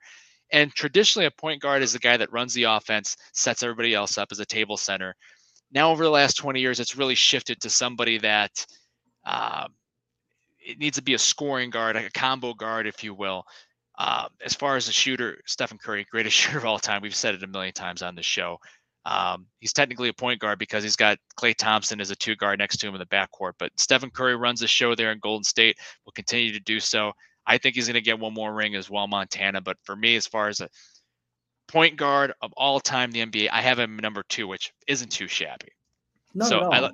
[0.52, 4.20] And traditionally, a point guard is the guy that runs the offense, sets everybody else
[4.20, 5.16] up as a table setter.
[5.72, 8.66] Now, over the last 20 years, it's really shifted to somebody that
[9.26, 9.70] um,
[10.60, 13.44] it needs to be a scoring guard, like a combo guard, if you will.
[13.98, 17.02] Um, as far as a shooter, Stephen Curry, greatest shooter of all time.
[17.02, 18.60] We've said it a million times on the show.
[19.06, 22.58] Um, he's technically a point guard because he's got Klay Thompson as a two guard
[22.60, 23.54] next to him in the backcourt.
[23.60, 25.78] But Stephen Curry runs the show there in Golden State.
[26.06, 27.12] Will continue to do so.
[27.46, 29.62] I think he's going to get one more ring as well, Montana.
[29.62, 30.70] But for me, as far as a
[31.68, 35.28] point guard of all time, the NBA, I have him number two, which isn't too
[35.28, 35.70] shabby.
[36.34, 36.74] Not So all.
[36.74, 36.90] I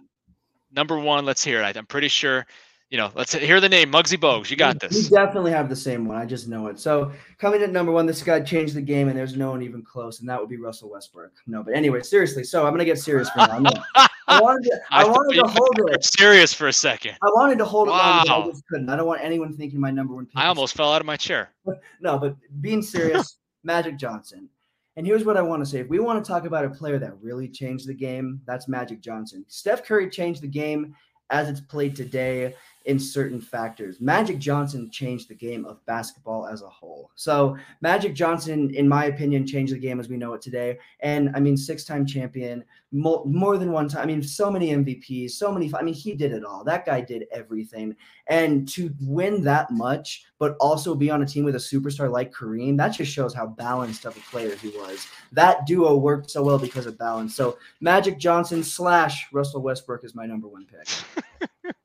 [0.74, 1.78] Number one, let's hear it.
[1.78, 2.46] I'm pretty sure.
[2.92, 4.52] You know, let's hear the name Muggsy Bogues.
[4.52, 5.10] You got this.
[5.10, 6.18] We definitely have the same one.
[6.18, 6.78] I just know it.
[6.78, 9.82] So coming at number one, this guy changed the game, and there's no one even
[9.82, 11.32] close, and that would be Russell Westbrook.
[11.48, 12.44] No, but anyway, seriously.
[12.44, 13.60] So I'm gonna get serious for now.
[13.60, 13.72] No.
[14.28, 16.04] I wanted to, I thought wanted to hold it.
[16.04, 17.16] serious for a second.
[17.22, 18.24] I wanted to hold it Wow.
[18.28, 18.90] I just couldn't.
[18.90, 20.36] I don't want anyone thinking my number one pick.
[20.36, 21.50] I almost fell out of my chair.
[22.02, 24.50] no, but being serious, Magic Johnson.
[24.98, 27.00] And here's what I want to say: if we want to talk about a player
[27.00, 29.46] that really changed the game, that's Magic Johnson.
[29.48, 30.94] Steph Curry changed the game
[31.32, 32.54] as it's played today.
[32.86, 34.02] In certain factors.
[34.02, 37.12] Magic Johnson changed the game of basketball as a whole.
[37.16, 40.80] So, Magic Johnson, in my opinion, changed the game as we know it today.
[41.02, 44.04] And I mean, six time champion, more, more than one time.
[44.04, 45.72] I mean, so many MVPs, so many.
[45.76, 46.64] I mean, he did it all.
[46.64, 47.96] That guy did everything.
[48.28, 52.34] And to win that much, but also be on a team with a superstar like
[52.34, 55.08] Kareem, that just shows how balanced of a player he was.
[55.32, 57.36] That duo worked so well because of balance.
[57.36, 61.76] So, Magic Johnson slash Russell Westbrook is my number one pick.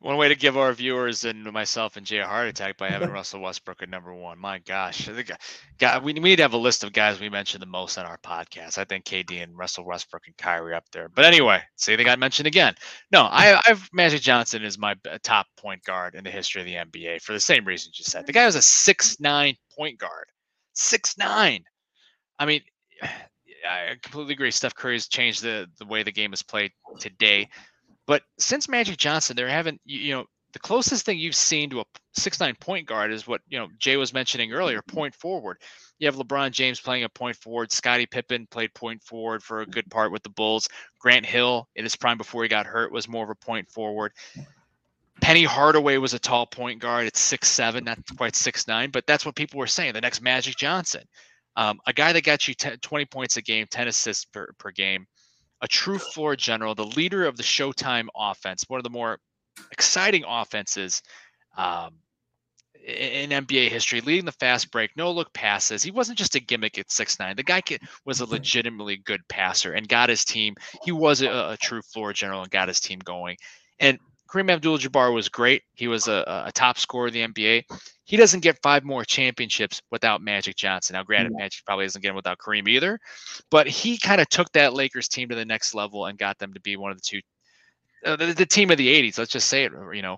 [0.00, 3.10] One way to give our viewers and myself and Jay a heart attack by having
[3.12, 4.38] Russell Westbrook at number one.
[4.38, 5.30] My gosh, I think,
[5.78, 8.06] God, we, we need to have a list of guys we mentioned the most on
[8.06, 8.78] our podcast.
[8.78, 11.10] I think KD and Russell Westbrook and Kyrie up there.
[11.10, 12.74] But anyway, see they got mentioned again.
[13.12, 16.66] No, I, I've Magic Johnson is my uh, top point guard in the history of
[16.66, 18.26] the NBA for the same reason you said.
[18.26, 20.28] The guy was a six nine point guard,
[20.72, 21.62] six nine.
[22.38, 22.62] I mean,
[23.02, 24.50] I completely agree.
[24.50, 27.50] Steph Curry's changed the the way the game is played today.
[28.10, 31.84] But since Magic Johnson, there haven't you know the closest thing you've seen to a
[32.12, 35.58] six nine point guard is what you know Jay was mentioning earlier, point forward.
[36.00, 37.70] You have LeBron James playing a point forward.
[37.70, 40.68] Scottie Pippen played point forward for a good part with the Bulls.
[40.98, 44.10] Grant Hill, in his prime before he got hurt, was more of a point forward.
[45.20, 49.06] Penny Hardaway was a tall point guard at six seven, not quite six nine, but
[49.06, 49.92] that's what people were saying.
[49.92, 51.04] The next Magic Johnson,
[51.54, 54.72] um, a guy that got you 10, 20 points a game, 10 assists per, per
[54.72, 55.06] game
[55.62, 59.18] a true floor general, the leader of the Showtime offense, one of the more
[59.72, 61.02] exciting offenses
[61.56, 61.90] um,
[62.86, 65.82] in NBA history, leading the fast break, no look passes.
[65.82, 67.36] He wasn't just a gimmick at six nine.
[67.36, 67.62] The guy
[68.06, 70.54] was a legitimately good passer and got his team.
[70.84, 73.36] He was a, a true floor general and got his team going.
[73.78, 73.98] And
[74.30, 75.62] Kareem Abdul-Jabbar was great.
[75.74, 77.64] He was a, a, top scorer in the NBA.
[78.04, 80.94] He doesn't get five more championships without Magic Johnson.
[80.94, 83.00] Now, granted, Magic probably doesn't get him without Kareem either,
[83.50, 86.54] but he kind of took that Lakers team to the next level and got them
[86.54, 87.20] to be one of the two,
[88.04, 89.18] uh, the, the, team of the '80s.
[89.18, 89.72] Let's just say it.
[89.92, 90.16] You know,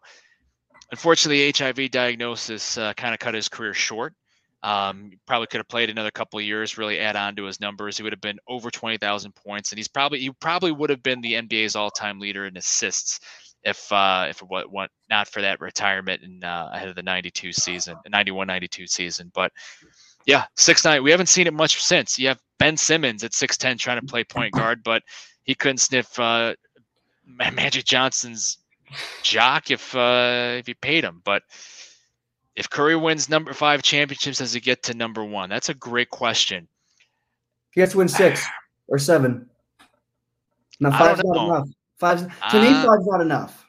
[0.91, 4.15] unfortunately, HIV diagnosis uh, kind of cut his career short.
[4.63, 7.97] Um, probably could have played another couple of years, really add on to his numbers.
[7.97, 11.21] He would have been over 20,000 points, and he's probably he probably would have been
[11.21, 13.19] the NBA's all-time leader in assists
[13.65, 17.53] if uh, if it what not for that retirement in uh, ahead of the 92
[17.53, 19.31] season, 91 92 season.
[19.35, 19.53] But
[20.27, 21.03] yeah, six nine.
[21.03, 22.19] We haven't seen it much since.
[22.19, 25.03] You have Ben Simmons at 6'10 trying to play point guard, but
[25.45, 26.55] he couldn't sniff uh,
[27.27, 28.59] Magic Johnson's
[29.23, 31.23] jock if uh, if he paid him.
[31.25, 31.43] But
[32.55, 35.49] if Curry wins number five championships, does he get to number one?
[35.49, 36.69] That's a great question.
[37.73, 38.45] He has to win six
[38.89, 39.49] or seven.
[40.79, 41.69] Now five's not enough.
[42.03, 43.65] Five to uh, me, five's not enough.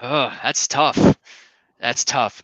[0.00, 1.18] Oh, that's tough.
[1.80, 2.40] That's tough.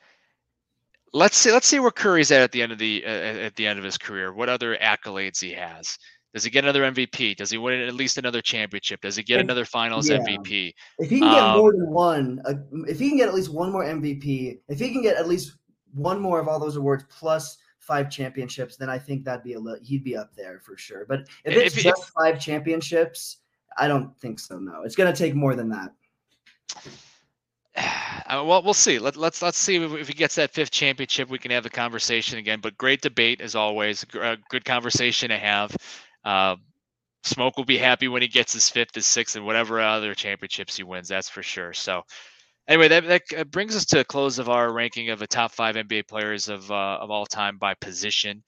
[1.13, 1.53] Let's see.
[1.53, 3.85] Let's see where Curry's at at the end of the uh, at the end of
[3.85, 4.33] his career.
[4.35, 5.97] What other accolades he has?
[6.35, 7.37] Does he get another MVP?
[7.37, 9.03] Does he win at least another championship?
[9.03, 10.19] Does he get another Finals yeah.
[10.19, 10.73] MVP?
[10.99, 12.55] If he can get um, more than one, uh,
[12.89, 15.59] if he can get at least one more MVP, if he can get at least
[15.95, 19.61] one more of all those awards plus five championships, then I think that'd be a
[19.61, 21.07] little, he'd be up there for sure.
[21.09, 23.42] But if it's if, just if, five championships,
[23.77, 24.59] I don't think so.
[24.59, 25.93] No, it's going to take more than that.
[28.25, 28.99] Uh, well, we'll see.
[28.99, 31.29] Let, let's let's see if, he gets that fifth championship.
[31.29, 32.61] We can have the conversation again.
[32.63, 34.07] But great debate as always.
[34.15, 35.77] A good conversation to have.
[36.25, 36.57] Uh,
[37.25, 40.77] Smoke will be happy when he gets his fifth, his sixth, and whatever other championships
[40.77, 41.09] he wins.
[41.09, 41.73] That's for sure.
[41.73, 42.03] So,
[42.67, 45.53] anyway, that, that uh, brings us to a close of our ranking of the top
[45.53, 48.43] five NBA players of uh, of all time by position.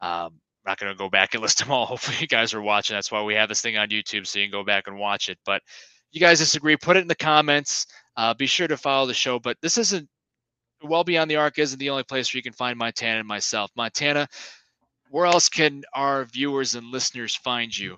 [0.00, 1.86] Um, not going to go back and list them all.
[1.86, 2.94] Hopefully, you guys are watching.
[2.94, 5.28] That's why we have this thing on YouTube, so you can go back and watch
[5.28, 5.38] it.
[5.44, 5.62] But
[6.12, 7.86] you guys disagree, put it in the comments.
[8.16, 9.38] Uh, be sure to follow the show.
[9.38, 10.08] But this isn't
[10.82, 11.58] well beyond the arc.
[11.58, 13.70] Isn't the only place where you can find Montana and myself.
[13.76, 14.28] Montana,
[15.10, 17.96] where else can our viewers and listeners find you?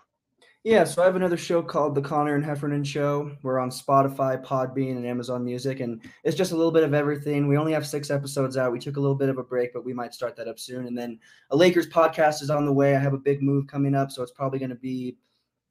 [0.62, 3.34] Yeah, so I have another show called The Connor and Heffernan Show.
[3.42, 7.48] We're on Spotify, Podbean, and Amazon Music, and it's just a little bit of everything.
[7.48, 8.70] We only have six episodes out.
[8.70, 10.86] We took a little bit of a break, but we might start that up soon.
[10.86, 11.18] And then
[11.50, 12.94] a Lakers podcast is on the way.
[12.94, 15.16] I have a big move coming up, so it's probably going to be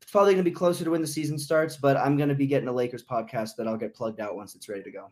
[0.01, 1.77] it's probably going to be closer to when the season starts.
[1.77, 4.55] But I'm going to be getting a Lakers podcast that I'll get plugged out once
[4.55, 5.11] it's ready to go.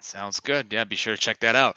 [0.00, 0.72] Sounds good.
[0.72, 1.76] Yeah, be sure to check that out.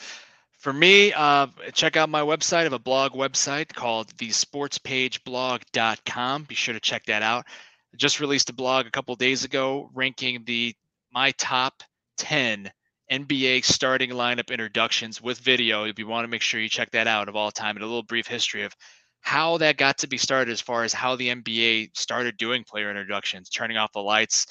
[0.58, 2.58] For me, uh, check out my website.
[2.58, 6.44] I have a blog website called thesportspageblog.com.
[6.44, 7.46] Be sure to check that out.
[7.94, 10.74] I just released a blog a couple days ago ranking the
[11.14, 11.84] my top
[12.18, 12.72] 10
[13.12, 15.86] NBA starting lineup introductions with video.
[15.86, 17.88] If you want to make sure you check that out of all time and a
[17.88, 18.76] little brief history of
[19.22, 22.90] how that got to be started as far as how the NBA started doing player
[22.90, 24.48] introductions, turning off the lights,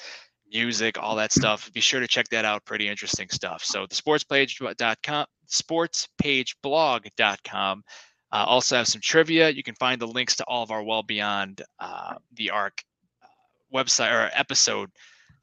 [0.51, 1.71] music, all that stuff.
[1.73, 2.65] Be sure to check that out.
[2.65, 3.63] Pretty interesting stuff.
[3.63, 7.83] So the sportspage.com, sportspageblog.com.
[8.29, 9.49] Uh, also have some trivia.
[9.49, 12.83] You can find the links to all of our Well Beyond uh, the Arc
[13.23, 13.27] uh,
[13.73, 14.89] website or episode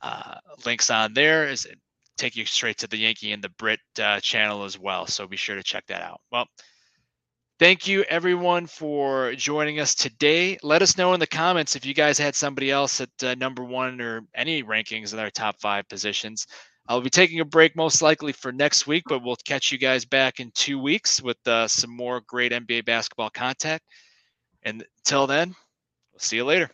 [0.02, 0.34] uh,
[0.66, 1.66] links on there is
[2.16, 5.06] take you straight to the Yankee and the Brit uh, channel as well.
[5.06, 6.20] So be sure to check that out.
[6.30, 6.46] Well,
[7.64, 10.58] thank you everyone for joining us today.
[10.62, 13.64] Let us know in the comments if you guys had somebody else at uh, number
[13.64, 16.46] one or any rankings in our top five positions.
[16.86, 20.04] I'll be taking a break most likely for next week, but we'll catch you guys
[20.04, 23.80] back in two weeks with uh, some more great NBA basketball content.
[24.62, 25.54] And until then,
[26.12, 26.70] we'll see you later.